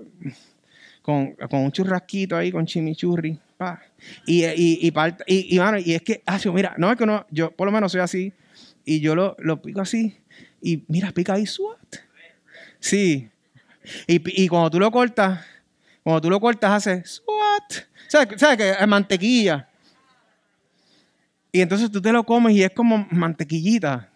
con, 1.06 1.36
un 1.52 1.72
churrasquito 1.72 2.36
ahí, 2.36 2.52
con 2.52 2.66
chimichurri. 2.66 3.40
Pa. 3.58 3.80
Y, 4.26 4.44
y, 4.44 4.80
y, 4.82 4.94
y, 5.28 5.60
y, 5.86 5.94
es 5.94 6.02
que, 6.02 6.24
ah, 6.26 6.40
mira, 6.52 6.74
no 6.78 6.92
es 6.92 6.98
que 6.98 7.06
no, 7.06 7.26
yo 7.30 7.52
por 7.52 7.68
lo 7.68 7.72
menos 7.72 7.92
soy 7.92 8.02
así, 8.02 8.34
y 8.84 9.00
yo 9.00 9.14
lo, 9.16 9.36
lo 9.40 9.62
pico 9.62 9.82
así, 9.82 10.18
y 10.62 10.84
mira, 10.88 11.12
pica 11.12 11.34
ahí, 11.34 11.46
SWAT. 11.46 11.98
Sí. 12.80 13.30
Y, 14.08 14.48
cuando 14.48 14.72
tú 14.72 14.80
lo 14.80 14.92
cortas, 14.92 15.46
cuando 16.04 16.22
tú 16.22 16.30
lo 16.30 16.40
cortas, 16.40 16.72
hace 16.72 17.06
SWAT. 17.06 17.86
¿Sabes, 18.08 18.40
¿Sabes 18.42 18.58
que 18.58 18.72
es 18.72 18.88
mantequilla? 18.88 19.70
Y 21.52 21.62
entonces 21.62 21.92
tú 21.92 22.02
te 22.02 22.12
lo 22.12 22.24
comes 22.24 22.56
y 22.56 22.64
es 22.64 22.72
como 22.72 23.08
mantequillita. 23.12 24.10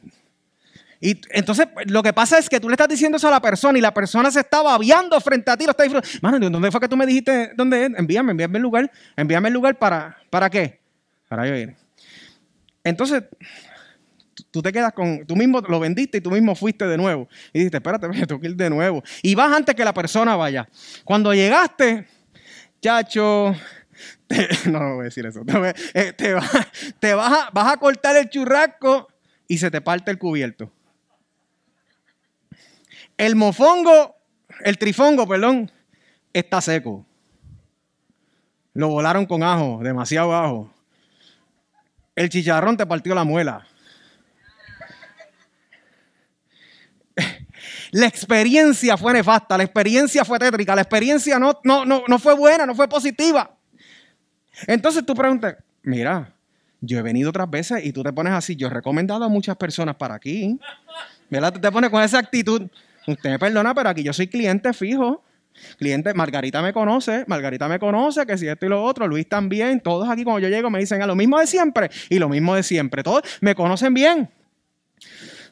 Y 1.02 1.20
entonces 1.30 1.68
lo 1.86 2.04
que 2.04 2.12
pasa 2.12 2.38
es 2.38 2.50
que 2.50 2.60
tú 2.60 2.68
le 2.68 2.74
estás 2.74 2.90
diciendo 2.90 3.18
eso 3.18 3.28
a 3.30 3.32
la 3.32 3.42
persona 3.42 3.78
y 3.78 3.82
la 3.82 3.94
persona 3.94 4.30
se 4.32 4.42
está 4.42 4.62
babiando 4.62 5.20
frente 5.22 5.50
a 5.50 5.56
ti, 5.56 5.64
lo 5.64 5.72
está 5.72 5.84
disfrutando. 5.84 6.20
Mano, 6.22 6.50
¿dónde 6.50 6.72
fue 6.72 6.82
que 6.82 6.90
tú 6.90 6.98
me 6.98 7.06
dijiste 7.06 7.52
dónde 7.56 7.86
es? 7.86 7.92
Envíame, 7.98 8.32
envíame 8.32 8.58
el 8.58 8.64
lugar. 8.64 8.92
Envíame 9.16 9.48
el 9.48 9.54
lugar 9.54 9.78
para, 9.78 10.18
¿para 10.30 10.50
qué? 10.50 10.82
Para 11.30 11.48
yo 11.48 11.56
ir. 11.56 11.76
Entonces, 12.84 13.24
tú 14.52 14.62
te 14.62 14.72
quedas 14.72 14.94
con, 14.94 15.26
tú 15.26 15.36
mismo 15.36 15.62
lo 15.62 15.80
vendiste 15.80 16.18
y 16.18 16.22
tú 16.22 16.32
mismo 16.32 16.56
fuiste 16.56 16.86
de 16.86 16.98
nuevo. 16.98 17.30
Y 17.54 17.60
dijiste, 17.60 17.78
espérate, 17.78 18.08
tengo 18.28 18.42
que 18.42 18.48
ir 18.48 18.56
de 18.56 18.70
nuevo. 18.70 19.04
Y 19.22 19.36
vas 19.36 19.52
antes 19.52 19.76
que 19.76 19.86
la 19.86 19.94
persona 19.94 20.36
vaya. 20.36 20.68
Cuando 21.06 21.34
llegaste, 21.34 22.08
chacho, 22.82 23.56
no, 24.66 24.96
voy 24.96 25.02
a 25.02 25.04
decir 25.04 25.26
eso. 25.26 25.44
Te, 25.94 26.30
eh, 26.30 27.14
vas, 27.14 27.54
vas 27.54 27.74
a 27.74 27.78
cortar 27.78 28.16
el 28.18 28.30
churrasco 28.30 29.08
y 29.48 29.58
se 29.58 29.72
te 29.72 29.82
parte 29.82 30.12
el 30.12 30.18
cubierto. 30.18 30.72
El 33.20 33.36
mofongo, 33.36 34.16
el 34.62 34.78
trifongo, 34.78 35.28
perdón, 35.28 35.70
está 36.32 36.62
seco. 36.62 37.06
Lo 38.74 38.88
volaron 38.88 39.26
con 39.26 39.44
ajo, 39.44 39.82
demasiado 39.84 40.34
ajo. 40.34 40.74
El 42.16 42.30
chicharrón 42.30 42.78
te 42.78 42.86
partió 42.86 43.14
la 43.14 43.26
muela. 43.26 43.68
La 47.92 48.08
experiencia 48.08 48.96
fue 48.96 49.12
nefasta, 49.12 49.58
la 49.58 49.64
experiencia 49.66 50.24
fue 50.24 50.40
tétrica, 50.40 50.74
la 50.74 50.84
experiencia 50.84 51.38
no, 51.38 51.60
no, 51.66 51.84
no, 51.84 52.04
no 52.08 52.20
fue 52.20 52.34
buena, 52.36 52.66
no 52.66 52.74
fue 52.74 52.88
positiva. 52.88 53.54
Entonces 54.66 55.06
tú 55.06 55.14
preguntas, 55.14 55.58
mira, 55.84 56.34
yo 56.80 56.98
he 56.98 57.02
venido 57.02 57.32
otras 57.32 57.50
veces 57.50 57.84
y 57.84 57.92
tú 57.92 58.02
te 58.02 58.14
pones 58.14 58.32
así, 58.32 58.56
yo 58.56 58.68
he 58.68 58.70
recomendado 58.70 59.26
a 59.26 59.28
muchas 59.28 59.58
personas 59.58 59.98
para 59.98 60.16
aquí. 60.16 60.58
¿Verdad? 61.30 61.52
Te 61.60 61.70
pones 61.70 61.90
con 61.90 62.02
esa 62.02 62.20
actitud. 62.20 62.70
Usted 63.08 63.30
me 63.32 63.40
perdona, 63.40 63.74
pero 63.74 63.90
aquí 63.90 64.04
yo 64.04 64.14
soy 64.14 64.28
cliente 64.28 64.74
fijo. 64.74 65.24
Cliente, 65.78 66.14
Margarita 66.14 66.62
me 66.62 66.72
conoce, 66.72 67.26
Margarita 67.28 67.68
me 67.68 67.80
conoce, 67.80 68.26
que 68.26 68.38
si 68.38 68.48
esto 68.48 68.66
y 68.66 68.70
lo 68.70 68.82
otro, 68.82 69.08
Luis 69.08 69.28
también, 69.28 69.82
todos 69.82 70.08
aquí 70.08 70.24
cuando 70.24 70.40
yo 70.40 70.48
llego 70.48 70.70
me 70.70 70.80
dicen 70.80 71.02
a 71.02 71.08
lo 71.08 71.16
mismo 71.16 71.38
de 71.38 71.48
siempre 71.48 71.90
y 72.10 72.18
lo 72.18 72.30
mismo 72.30 72.56
de 72.56 72.64
siempre, 72.64 73.04
todos 73.04 73.24
me 73.42 73.56
conocen 73.56 73.94
bien. 73.94 74.30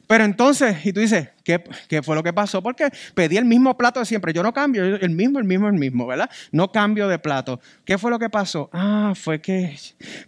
Pero 0.07 0.23
entonces, 0.23 0.86
y 0.86 0.93
tú 0.93 1.01
dices, 1.01 1.29
¿qué, 1.43 1.62
¿qué, 1.89 2.01
fue 2.01 2.15
lo 2.15 2.23
que 2.23 2.31
pasó? 2.31 2.63
Porque 2.63 2.89
pedí 3.13 3.36
el 3.36 3.43
mismo 3.43 3.77
plato 3.77 3.99
de 3.99 4.05
siempre. 4.05 4.31
Yo 4.31 4.41
no 4.41 4.53
cambio, 4.53 4.83
el 4.86 5.10
mismo, 5.10 5.38
el 5.38 5.45
mismo, 5.45 5.67
el 5.67 5.73
mismo, 5.73 6.07
¿verdad? 6.07 6.29
No 6.53 6.71
cambio 6.71 7.10
de 7.10 7.19
plato. 7.19 7.60
¿Qué 7.83 7.97
fue 7.97 8.10
lo 8.10 8.17
que 8.17 8.29
pasó? 8.29 8.69
Ah, 8.71 9.12
fue 9.15 9.41
que, 9.41 9.75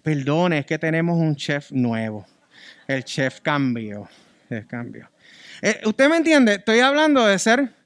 perdone, 0.04 0.60
es 0.60 0.66
que 0.66 0.78
tenemos 0.78 1.18
un 1.18 1.34
chef 1.34 1.72
nuevo. 1.72 2.26
El 2.88 3.06
chef 3.06 3.40
cambió. 3.40 4.10
El 4.50 4.68
cambio. 4.68 5.10
Eh, 5.62 5.82
¿Usted 5.86 6.10
me 6.10 6.18
entiende? 6.18 6.56
Estoy 6.56 6.80
hablando 6.80 7.26
de 7.26 7.38
ser 7.40 7.80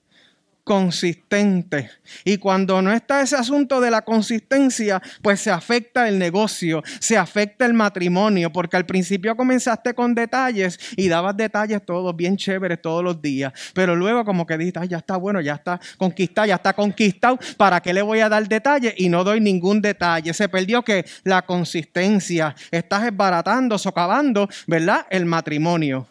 consistente. 0.63 1.89
Y 2.23 2.37
cuando 2.37 2.81
no 2.81 2.91
está 2.93 3.21
ese 3.21 3.35
asunto 3.35 3.81
de 3.81 3.91
la 3.91 4.03
consistencia, 4.03 5.01
pues 5.21 5.41
se 5.41 5.51
afecta 5.51 6.07
el 6.07 6.17
negocio, 6.17 6.81
se 6.99 7.17
afecta 7.17 7.65
el 7.65 7.73
matrimonio, 7.73 8.51
porque 8.51 8.77
al 8.77 8.85
principio 8.85 9.35
comenzaste 9.35 9.93
con 9.93 10.15
detalles 10.15 10.79
y 10.95 11.09
dabas 11.09 11.35
detalles 11.35 11.85
todos 11.85 12.15
bien 12.15 12.37
chéveres 12.37 12.81
todos 12.81 13.03
los 13.03 13.21
días, 13.21 13.51
pero 13.73 13.95
luego 13.95 14.23
como 14.23 14.45
que 14.45 14.57
dijiste, 14.57 14.87
ya 14.87 14.97
está 14.97 15.17
bueno, 15.17 15.41
ya 15.41 15.55
está 15.55 15.79
conquistado, 15.97 16.47
ya 16.47 16.55
está 16.55 16.73
conquistado, 16.73 17.37
¿para 17.57 17.81
qué 17.81 17.93
le 17.93 18.01
voy 18.01 18.19
a 18.19 18.29
dar 18.29 18.47
detalles? 18.47 18.93
Y 18.97 19.09
no 19.09 19.23
doy 19.23 19.41
ningún 19.41 19.81
detalle. 19.81 20.33
Se 20.33 20.47
perdió 20.47 20.83
que 20.83 21.05
la 21.23 21.41
consistencia, 21.43 22.55
estás 22.71 23.03
esbaratando, 23.03 23.77
socavando, 23.77 24.47
¿verdad? 24.67 25.05
El 25.09 25.25
matrimonio 25.25 26.07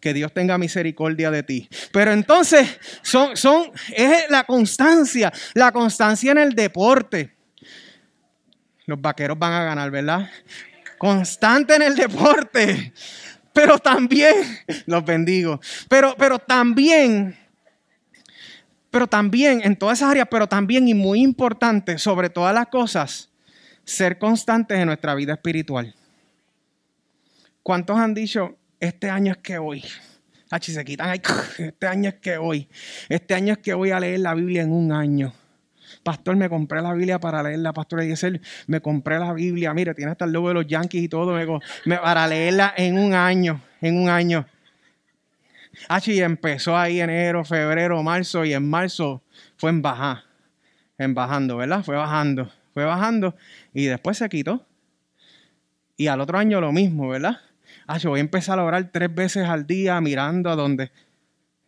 que 0.00 0.12
Dios 0.14 0.32
tenga 0.32 0.58
misericordia 0.58 1.30
de 1.30 1.42
ti. 1.42 1.68
Pero 1.92 2.12
entonces 2.12 2.78
son, 3.02 3.36
son, 3.36 3.70
es 3.94 4.30
la 4.30 4.44
constancia, 4.44 5.32
la 5.54 5.72
constancia 5.72 6.32
en 6.32 6.38
el 6.38 6.54
deporte. 6.54 7.34
Los 8.86 9.00
vaqueros 9.00 9.38
van 9.38 9.52
a 9.52 9.64
ganar, 9.64 9.90
¿verdad? 9.90 10.30
Constante 10.98 11.76
en 11.76 11.82
el 11.82 11.96
deporte. 11.96 12.92
Pero 13.52 13.78
también, 13.78 14.34
los 14.86 15.04
bendigo, 15.04 15.60
pero, 15.88 16.14
pero 16.16 16.38
también, 16.38 17.36
pero 18.90 19.06
también 19.06 19.60
en 19.62 19.76
todas 19.76 19.98
esas 19.98 20.10
áreas, 20.10 20.28
pero 20.30 20.46
también 20.46 20.88
y 20.88 20.94
muy 20.94 21.20
importante, 21.20 21.98
sobre 21.98 22.30
todas 22.30 22.54
las 22.54 22.68
cosas, 22.68 23.30
ser 23.84 24.18
constantes 24.18 24.78
en 24.78 24.86
nuestra 24.86 25.14
vida 25.14 25.34
espiritual. 25.34 25.94
¿Cuántos 27.62 27.98
han 27.98 28.14
dicho, 28.14 28.56
este 28.82 29.08
año 29.08 29.30
es 29.32 29.38
que 29.38 29.58
voy? 29.58 29.84
se 30.60 30.84
quitan, 30.84 31.14
este 31.58 31.86
año 31.86 32.08
es 32.08 32.16
que 32.16 32.36
voy. 32.36 32.68
Este 33.08 33.32
año 33.32 33.52
es 33.52 33.58
que 33.60 33.74
voy 33.74 33.92
a 33.92 34.00
leer 34.00 34.20
la 34.20 34.34
Biblia 34.34 34.62
en 34.62 34.72
un 34.72 34.90
año. 34.90 35.32
Pastor, 36.02 36.34
me 36.34 36.48
compré 36.48 36.82
la 36.82 36.92
Biblia 36.92 37.20
para 37.20 37.44
leerla. 37.44 37.72
Pastor 37.72 38.00
Eliezer, 38.00 38.40
me 38.66 38.80
compré 38.80 39.20
la 39.20 39.32
Biblia. 39.32 39.72
Mire, 39.72 39.94
tiene 39.94 40.10
hasta 40.10 40.24
el 40.24 40.32
logo 40.32 40.48
de 40.48 40.54
los 40.54 40.66
Yankees 40.66 41.04
y 41.04 41.08
todo. 41.08 41.32
Me, 41.84 41.96
para 41.96 42.26
leerla 42.26 42.74
en 42.76 42.98
un 42.98 43.14
año. 43.14 43.62
En 43.80 43.96
un 43.96 44.08
año. 44.08 44.46
Ah, 45.88 46.00
y 46.04 46.20
empezó 46.20 46.76
ahí 46.76 47.00
enero, 47.00 47.44
febrero, 47.44 48.02
marzo. 48.02 48.44
Y 48.44 48.52
en 48.52 48.68
marzo 48.68 49.22
fue 49.56 49.70
en 49.70 49.80
bajar. 49.80 50.24
En 50.98 51.14
bajando, 51.14 51.56
¿verdad? 51.56 51.84
Fue 51.84 51.94
bajando. 51.94 52.50
Fue 52.74 52.84
bajando. 52.84 53.36
Y 53.72 53.84
después 53.84 54.18
se 54.18 54.28
quitó. 54.28 54.66
Y 55.96 56.08
al 56.08 56.20
otro 56.20 56.36
año 56.36 56.60
lo 56.60 56.72
mismo, 56.72 57.08
¿verdad? 57.08 57.38
Ah, 57.86 57.98
yo 57.98 58.10
voy 58.10 58.20
a 58.20 58.22
empezar 58.22 58.58
a 58.58 58.64
orar 58.64 58.90
tres 58.92 59.14
veces 59.14 59.48
al 59.48 59.66
día 59.66 60.00
mirando 60.00 60.50
a 60.50 60.56
donde 60.56 60.90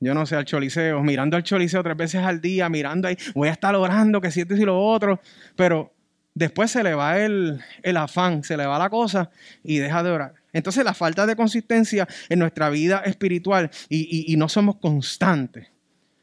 yo 0.05 0.13
no 0.13 0.27
sé, 0.27 0.37
al 0.37 0.45
choliseo, 0.45 1.03
mirando 1.03 1.37
al 1.37 1.43
choliseo 1.43 1.83
tres 1.83 1.97
veces 1.97 2.23
al 2.23 2.41
día, 2.41 2.69
mirando 2.69 3.09
ahí, 3.09 3.17
voy 3.35 3.49
a 3.49 3.53
estar 3.53 3.75
orando 3.75 4.21
que 4.21 4.31
siete 4.31 4.55
y 4.55 4.65
lo 4.65 4.79
otro, 4.79 5.19
pero 5.57 5.95
después 6.35 6.71
se 6.71 6.83
le 6.83 6.95
va 6.95 7.19
el, 7.19 7.59
afán, 7.97 8.45
se 8.45 8.57
le 8.57 8.67
va 8.67 8.79
la 8.79 8.91
cosa 8.91 9.31
y 9.63 9.79
deja 9.79 10.03
de 10.03 10.11
orar. 10.11 10.35
Entonces 10.53 10.85
la 10.85 10.93
falta 10.93 11.27
de 11.27 11.35
consistencia 11.37 12.07
en 12.29 12.39
nuestra 12.39 12.69
vida 12.69 12.99
espiritual 13.07 13.71
y, 13.89 14.31
y 14.31 14.37
no 14.37 14.49
somos 14.49 14.77
constantes, 14.77 15.69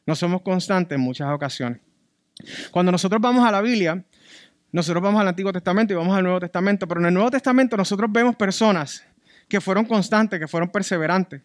no 0.06 0.16
somos 0.16 0.42
constantes 0.42 0.96
en 0.96 1.02
muchas 1.02 1.30
ocasiones. 1.32 1.80
Cuando 2.70 2.92
nosotros 2.92 3.20
vamos 3.20 3.48
a 3.48 3.52
la 3.52 3.62
Biblia, 3.62 4.04
nosotros 4.72 5.04
vamos 5.04 5.22
al 5.22 5.28
Antiguo 5.28 5.52
Testamento 5.52 5.94
y 5.94 5.98
vamos 5.98 6.16
al 6.16 6.24
Nuevo 6.24 6.40
Testamento, 6.40 6.88
pero 6.88 7.02
en 7.02 7.08
el 7.08 7.14
Nuevo 7.14 7.32
Testamento 7.32 7.76
nosotros 7.76 8.12
vemos 8.12 8.36
personas 8.36 9.06
que 9.52 9.60
fueron 9.60 9.84
constantes, 9.84 10.40
que 10.40 10.48
fueron 10.48 10.70
perseverantes. 10.70 11.42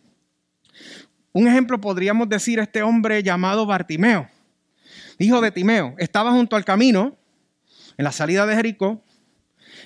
Un 1.32 1.48
ejemplo 1.48 1.80
podríamos 1.80 2.28
decir 2.28 2.60
este 2.60 2.80
hombre 2.80 3.20
llamado 3.20 3.66
Bartimeo, 3.66 4.28
hijo 5.18 5.40
de 5.40 5.50
Timeo. 5.50 5.96
Estaba 5.98 6.30
junto 6.30 6.54
al 6.54 6.64
camino, 6.64 7.16
en 7.98 8.04
la 8.04 8.12
salida 8.12 8.46
de 8.46 8.54
Jericó, 8.54 9.02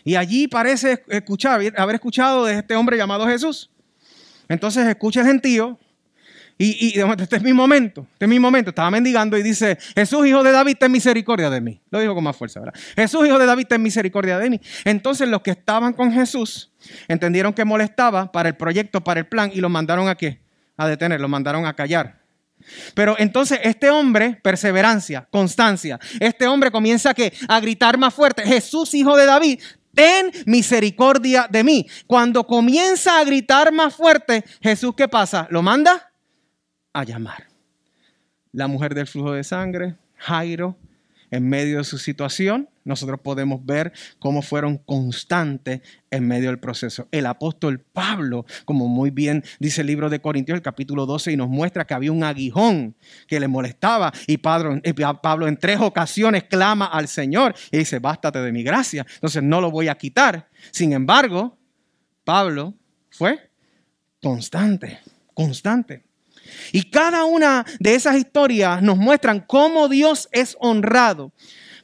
y 0.05 0.17
allí 0.17 0.49
parece 0.49 1.03
escuchar, 1.09 1.63
haber 1.79 1.95
escuchado 1.95 2.45
de 2.45 2.59
este 2.59 2.77
hombre 2.77 2.99
llamado 2.99 3.27
Jesús. 3.27 3.71
Entonces 4.51 4.87
escucha 4.87 5.21
el 5.21 5.27
gentío 5.27 5.79
y, 6.59 6.99
y 6.99 7.01
este 7.01 7.37
es 7.37 7.43
mi 7.43 7.55
momento, 7.55 8.07
este 8.13 8.27
es 8.27 8.29
mi 8.29 8.39
momento. 8.39 8.69
Estaba 8.69 8.91
mendigando 8.91 9.39
y 9.39 9.43
dice, 9.43 9.79
Jesús, 9.95 10.27
hijo 10.27 10.43
de 10.43 10.53
David, 10.53 10.77
ten 10.79 10.93
misericordia 10.93 11.49
de 11.49 11.63
mí. 11.63 11.81
Lo 11.91 12.01
dijo 12.01 12.15
con 12.15 12.25
más 12.25 12.37
fuerza, 12.37 12.61
¿verdad? 12.61 12.79
Jesús, 12.97 13.27
hijo 13.27 13.39
de 13.39 13.47
David, 13.47 13.67
ten 13.67 13.81
misericordia 13.81 14.39
de 14.39 14.51
mí. 14.51 14.61
Entonces 14.85 15.27
los 15.27 15.41
que 15.41 15.53
estaban 15.53 15.95
con 15.95 16.13
Jesús 16.13 16.70
entendieron 17.09 17.53
que 17.53 17.65
molestaba 17.65 18.33
para 18.33 18.49
el 18.49 18.57
proyecto, 18.57 19.03
para 19.03 19.21
el 19.21 19.27
plan, 19.27 19.51
y 19.53 19.61
lo 19.61 19.69
mandaron 19.69 20.09
a 20.09 20.15
qué? 20.15 20.41
a 20.81 20.89
detener, 20.89 21.21
lo 21.21 21.29
mandaron 21.29 21.67
a 21.67 21.75
callar. 21.75 22.21
Pero 22.95 23.15
entonces 23.19 23.61
este 23.63 23.91
hombre, 23.91 24.39
perseverancia, 24.43 25.29
constancia, 25.31 25.99
este 26.19 26.47
hombre 26.47 26.71
comienza 26.71 27.11
a, 27.11 27.15
a 27.55 27.61
gritar 27.61 27.99
más 27.99 28.15
fuerte, 28.15 28.43
Jesús 28.43 28.95
hijo 28.95 29.15
de 29.17 29.27
David, 29.27 29.61
ten 29.95 30.31
misericordia 30.47 31.47
de 31.51 31.65
mí. 31.65 31.87
Cuando 32.07 32.47
comienza 32.47 33.19
a 33.19 33.25
gritar 33.25 33.73
más 33.73 33.95
fuerte, 33.95 34.43
Jesús 34.63 34.95
¿qué 34.97 35.07
pasa? 35.07 35.47
Lo 35.51 35.63
manda 35.63 36.11
a 36.95 37.05
llamar. 37.05 37.49
La 38.53 38.67
mujer 38.67 38.95
del 38.95 39.07
flujo 39.07 39.33
de 39.33 39.45
sangre, 39.45 39.97
Jairo, 40.17 40.77
en 41.31 41.49
medio 41.49 41.79
de 41.79 41.85
su 41.85 41.99
situación, 41.99 42.69
nosotros 42.85 43.21
podemos 43.23 43.65
ver 43.65 43.93
cómo 44.19 44.43
fueron 44.43 44.79
constantes 44.79 45.81
en 46.11 46.27
medio 46.27 46.49
del 46.49 46.59
proceso. 46.59 47.09
El 47.11 47.27
apóstol 47.27 47.81
Pablo, 47.81 48.47
como 48.65 48.89
muy 48.89 49.11
bien 49.11 49.45
dice 49.59 49.83
el 49.83 49.87
libro 49.87 50.11
de 50.11 50.21
Corintios, 50.21 50.57
el 50.57 50.63
capítulo 50.63 51.07
12, 51.07 51.33
y 51.33 51.37
nos 51.37 51.49
muestra 51.49 51.87
que 51.87 51.95
había 51.95 52.13
un 52.13 52.25
aguijón 52.25 52.97
que 53.27 53.41
le 53.41 53.49
molestaba 53.49 54.13
y 54.27 54.39
Pablo, 54.39 54.81
Pablo 55.23 55.47
en 55.47 55.57
tres 55.57 55.79
ocasiones 55.81 56.45
clama 56.45 56.87
al 56.87 57.09
Señor 57.09 57.55
y 57.71 57.79
dice, 57.79 57.99
bástate 57.99 58.41
de 58.41 58.53
mi 58.53 58.63
gracia, 58.63 59.07
entonces 59.15 59.43
no 59.43 59.61
lo 59.61 59.71
voy 59.71 59.89
a 59.89 59.95
quitar. 59.95 60.49
Sin 60.71 60.93
embargo, 60.93 61.59
Pablo 62.25 62.75
fue 63.11 63.51
constante, 64.21 64.99
constante. 65.35 66.10
Y 66.73 66.91
cada 66.91 67.25
una 67.25 67.65
de 67.79 67.95
esas 67.95 68.17
historias 68.17 68.83
nos 68.83 68.97
muestran 68.97 69.41
cómo 69.41 69.89
Dios 69.89 70.29
es 70.33 70.57
honrado, 70.61 71.33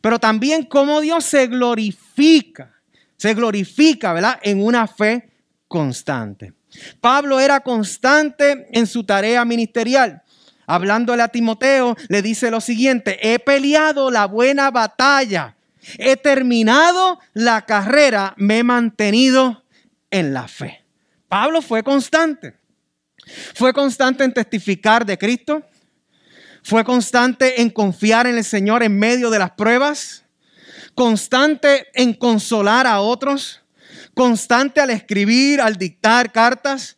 pero 0.00 0.18
también 0.18 0.64
cómo 0.64 1.00
Dios 1.00 1.24
se 1.24 1.46
glorifica, 1.46 2.74
se 3.16 3.34
glorifica, 3.34 4.12
¿verdad? 4.12 4.38
En 4.42 4.62
una 4.62 4.86
fe 4.86 5.30
constante. 5.68 6.52
Pablo 7.00 7.40
era 7.40 7.60
constante 7.60 8.68
en 8.72 8.86
su 8.86 9.04
tarea 9.04 9.44
ministerial. 9.44 10.22
Hablándole 10.66 11.22
a 11.22 11.28
Timoteo, 11.28 11.96
le 12.08 12.22
dice 12.22 12.50
lo 12.50 12.60
siguiente, 12.60 13.18
he 13.22 13.38
peleado 13.38 14.10
la 14.10 14.26
buena 14.26 14.70
batalla, 14.70 15.56
he 15.98 16.16
terminado 16.16 17.20
la 17.34 17.64
carrera, 17.64 18.34
me 18.36 18.58
he 18.58 18.64
mantenido 18.64 19.64
en 20.10 20.34
la 20.34 20.48
fe. 20.48 20.84
Pablo 21.28 21.62
fue 21.62 21.82
constante. 21.82 22.54
Fue 23.54 23.72
constante 23.72 24.24
en 24.24 24.32
testificar 24.32 25.04
de 25.04 25.18
Cristo. 25.18 25.62
Fue 26.62 26.84
constante 26.84 27.60
en 27.60 27.70
confiar 27.70 28.26
en 28.26 28.36
el 28.36 28.44
Señor 28.44 28.82
en 28.82 28.98
medio 28.98 29.30
de 29.30 29.38
las 29.38 29.52
pruebas. 29.52 30.24
Constante 30.94 31.86
en 31.94 32.14
consolar 32.14 32.86
a 32.86 33.00
otros. 33.00 33.62
Constante 34.14 34.80
al 34.80 34.90
escribir, 34.90 35.60
al 35.60 35.76
dictar 35.76 36.32
cartas. 36.32 36.96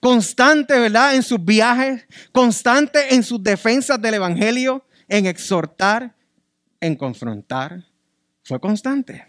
Constante, 0.00 0.78
¿verdad? 0.78 1.14
En 1.14 1.22
sus 1.22 1.42
viajes. 1.44 2.06
Constante 2.32 3.14
en 3.14 3.22
sus 3.22 3.42
defensas 3.42 4.00
del 4.00 4.14
Evangelio. 4.14 4.84
En 5.08 5.26
exhortar, 5.26 6.14
en 6.80 6.94
confrontar. 6.94 7.84
Fue 8.44 8.60
constante. 8.60 9.26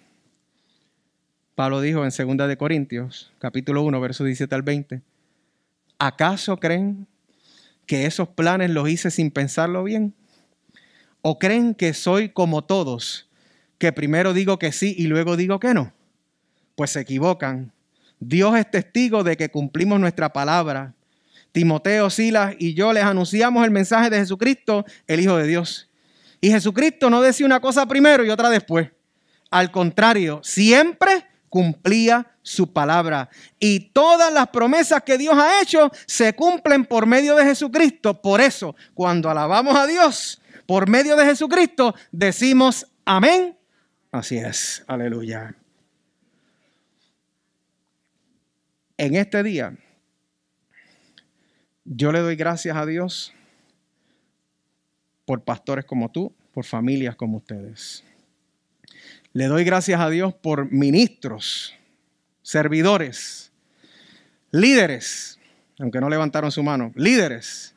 Pablo 1.56 1.82
dijo 1.82 2.06
en 2.06 2.38
2 2.38 2.48
de 2.48 2.58
Corintios, 2.58 3.32
capítulo 3.40 3.84
1, 3.84 4.00
verso 4.00 4.24
17 4.24 4.56
al 4.56 4.62
20 4.62 5.11
¿Acaso 6.04 6.58
creen 6.58 7.06
que 7.86 8.08
esos 8.08 8.28
planes 8.28 8.72
los 8.72 8.90
hice 8.90 9.12
sin 9.12 9.30
pensarlo 9.30 9.84
bien? 9.84 10.16
¿O 11.22 11.38
creen 11.38 11.76
que 11.76 11.94
soy 11.94 12.30
como 12.30 12.64
todos, 12.64 13.30
que 13.78 13.92
primero 13.92 14.34
digo 14.34 14.58
que 14.58 14.72
sí 14.72 14.96
y 14.98 15.06
luego 15.06 15.38
digo 15.38 15.60
que 15.60 15.76
no? 15.76 15.94
Pues 16.74 16.90
se 16.90 17.02
equivocan. 17.02 17.72
Dios 18.20 18.58
es 18.58 18.72
testigo 18.72 19.24
de 19.24 19.38
que 19.38 19.50
cumplimos 19.50 20.00
nuestra 20.00 20.34
palabra. 20.34 20.96
Timoteo, 21.52 22.10
Silas 22.10 22.56
y 22.58 22.74
yo 22.74 22.94
les 22.94 23.04
anunciamos 23.04 23.64
el 23.64 23.70
mensaje 23.70 24.10
de 24.10 24.18
Jesucristo, 24.18 24.84
el 25.06 25.20
Hijo 25.20 25.38
de 25.38 25.46
Dios. 25.46 25.88
Y 26.40 26.50
Jesucristo 26.50 27.12
no 27.12 27.22
decía 27.22 27.46
una 27.46 27.60
cosa 27.60 27.86
primero 27.86 28.26
y 28.26 28.32
otra 28.32 28.50
después. 28.50 28.90
Al 29.52 29.70
contrario, 29.70 30.40
siempre 30.42 31.28
cumplía 31.52 32.32
su 32.42 32.72
palabra. 32.72 33.30
Y 33.60 33.92
todas 33.92 34.32
las 34.32 34.48
promesas 34.48 35.04
que 35.04 35.18
Dios 35.18 35.36
ha 35.38 35.62
hecho 35.62 35.92
se 36.08 36.34
cumplen 36.34 36.86
por 36.86 37.06
medio 37.06 37.36
de 37.36 37.44
Jesucristo. 37.44 38.22
Por 38.22 38.40
eso, 38.40 38.74
cuando 38.94 39.30
alabamos 39.30 39.76
a 39.76 39.86
Dios 39.86 40.42
por 40.66 40.90
medio 40.90 41.18
de 41.18 41.26
Jesucristo, 41.26 41.94
decimos 42.10 42.88
amén. 43.04 43.58
Así 44.14 44.38
es, 44.38 44.84
aleluya. 44.88 45.54
En 48.98 49.16
este 49.16 49.44
día, 49.44 49.76
yo 51.84 52.14
le 52.14 52.20
doy 52.20 52.38
gracias 52.38 52.78
a 52.78 52.86
Dios 52.86 53.34
por 55.26 55.44
pastores 55.44 55.84
como 55.84 56.10
tú, 56.10 56.34
por 56.54 56.64
familias 56.64 57.18
como 57.18 57.38
ustedes. 57.38 58.06
Le 59.34 59.46
doy 59.46 59.64
gracias 59.64 60.00
a 60.02 60.10
Dios 60.10 60.34
por 60.34 60.70
ministros, 60.72 61.74
servidores, 62.42 63.52
líderes, 64.52 65.40
aunque 65.80 66.02
no 66.02 66.10
levantaron 66.10 66.52
su 66.52 66.62
mano, 66.64 66.92
líderes. 66.96 67.74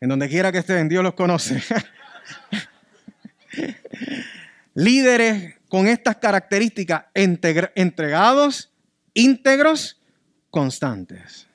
En 0.00 0.10
donde 0.10 0.28
quiera 0.28 0.52
que 0.52 0.58
estén, 0.58 0.88
Dios 0.88 1.02
los 1.02 1.14
conoce. 1.14 1.62
líderes 4.74 5.54
con 5.68 5.86
estas 5.86 6.16
características, 6.16 7.06
entregados, 7.14 8.70
íntegros, 9.14 10.00
constantes. 10.50 11.46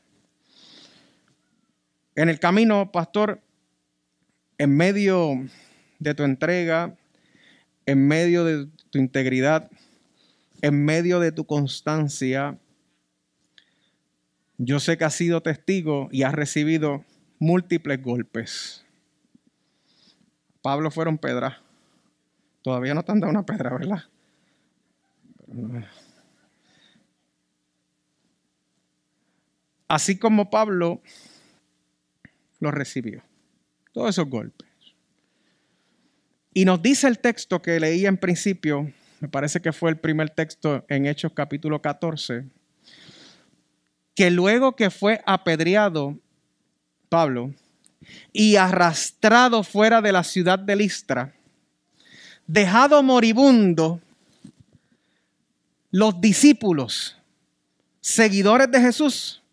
En 2.15 2.29
el 2.29 2.39
camino, 2.39 2.91
pastor, 2.91 3.41
en 4.57 4.75
medio 4.75 5.35
de 5.99 6.15
tu 6.15 6.23
entrega, 6.23 6.95
en 7.87 8.05
medio 8.05 8.43
de 8.43 8.67
tu 8.91 8.99
integridad, 8.99 9.71
en 10.61 10.85
medio 10.85 11.19
de 11.19 11.31
tu 11.31 11.45
constancia, 11.45 12.59
yo 14.57 14.79
sé 14.79 14.97
que 14.97 15.05
has 15.05 15.15
sido 15.15 15.41
testigo 15.41 16.09
y 16.11 16.23
has 16.23 16.33
recibido 16.33 17.05
múltiples 17.39 18.03
golpes. 18.03 18.85
Pablo 20.61 20.91
fueron 20.91 21.17
pedras. 21.17 21.57
Todavía 22.61 22.93
no 22.93 23.03
te 23.03 23.13
han 23.13 23.21
dado 23.21 23.31
una 23.31 23.45
pedra, 23.45 23.71
¿verdad? 23.71 24.03
Así 29.87 30.19
como 30.19 30.49
Pablo 30.49 31.01
lo 32.59 32.71
recibió. 32.71 33.23
Todos 33.93 34.09
esos 34.09 34.29
golpes. 34.29 34.66
Y 36.57 36.65
nos 36.65 36.81
dice 36.81 37.07
el 37.07 37.19
texto 37.19 37.61
que 37.61 37.79
leí 37.79 38.07
en 38.07 38.17
principio, 38.17 38.91
me 39.19 39.27
parece 39.27 39.61
que 39.61 39.71
fue 39.71 39.91
el 39.91 39.97
primer 39.97 40.31
texto 40.31 40.83
en 40.89 41.05
Hechos 41.05 41.31
capítulo 41.31 41.83
14, 41.83 42.45
que 44.15 44.31
luego 44.31 44.75
que 44.75 44.89
fue 44.89 45.21
apedreado 45.27 46.17
Pablo 47.09 47.53
y 48.33 48.55
arrastrado 48.55 49.61
fuera 49.61 50.01
de 50.01 50.11
la 50.11 50.23
ciudad 50.23 50.57
de 50.57 50.75
Listra, 50.75 51.35
dejado 52.47 53.03
moribundo, 53.03 54.01
los 55.91 56.19
discípulos, 56.19 57.15
seguidores 58.01 58.71
de 58.71 58.81
Jesús, 58.81 59.43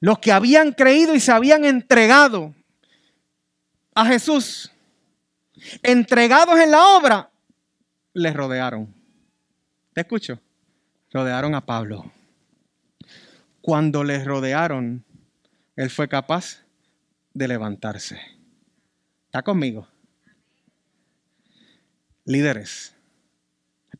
los 0.00 0.18
que 0.18 0.32
habían 0.32 0.72
creído 0.72 1.14
y 1.14 1.20
se 1.20 1.30
habían 1.30 1.64
entregado 1.64 2.56
a 3.94 4.04
Jesús, 4.06 4.72
entregados 5.82 6.58
en 6.58 6.70
la 6.70 6.96
obra, 6.96 7.30
les 8.12 8.34
rodearon. 8.34 8.94
¿Te 9.92 10.02
escucho? 10.02 10.40
Rodearon 11.12 11.54
a 11.54 11.64
Pablo. 11.64 12.10
Cuando 13.60 14.04
les 14.04 14.24
rodearon, 14.24 15.04
él 15.76 15.90
fue 15.90 16.08
capaz 16.08 16.62
de 17.34 17.48
levantarse. 17.48 18.20
¿Está 19.26 19.42
conmigo? 19.42 19.86
Líderes, 22.24 22.94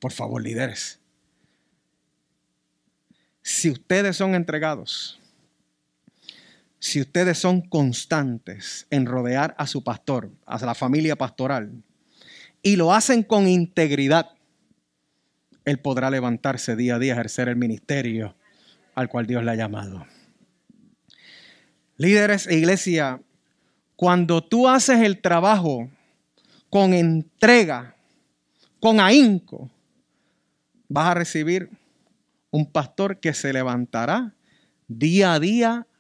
por 0.01 0.13
favor, 0.13 0.43
líderes. 0.43 0.99
Si 3.43 3.71
ustedes 3.71 4.17
son 4.17 4.35
entregados, 4.35 5.20
si 6.81 7.03
ustedes 7.03 7.39
son 7.39 7.61
constantes 7.61 8.87
en 8.91 9.05
rodear 9.05 9.55
a 9.59 9.67
su 9.67 9.85
pastor, 9.85 10.33
a 10.47 10.59
la 10.65 10.75
familia 10.75 11.15
pastoral, 11.15 11.83
y 12.63 12.77
lo 12.77 12.93
hacen 12.93 13.23
con 13.23 13.47
integridad, 13.47 14.31
él 15.67 15.79
podrá 15.79 16.11
levantarse 16.11 16.77
día 16.77 16.97
a 16.97 16.99
día, 16.99 17.13
ejercer 17.13 17.49
el 17.49 17.57
ministerio 17.57 18.35
al 18.95 19.09
cual 19.09 19.27
Dios 19.27 19.45
le 19.45 19.51
ha 19.51 19.55
llamado. 19.55 20.07
Líderes 21.99 22.47
e 22.47 22.57
iglesia, 22.57 23.21
cuando 23.95 24.43
tú 24.43 24.67
haces 24.67 25.03
el 25.03 25.21
trabajo 25.21 25.91
con 26.71 26.95
entrega, 26.95 27.95
con 28.81 29.01
ahínco, 29.01 29.71
vas 30.89 31.09
a 31.09 31.15
recibir 31.15 31.69
un 32.51 32.65
pastor 32.65 33.21
que 33.21 33.35
se 33.35 33.53
levantará 33.53 34.35
día 34.89 35.35
a 35.35 35.41
día 35.41 35.87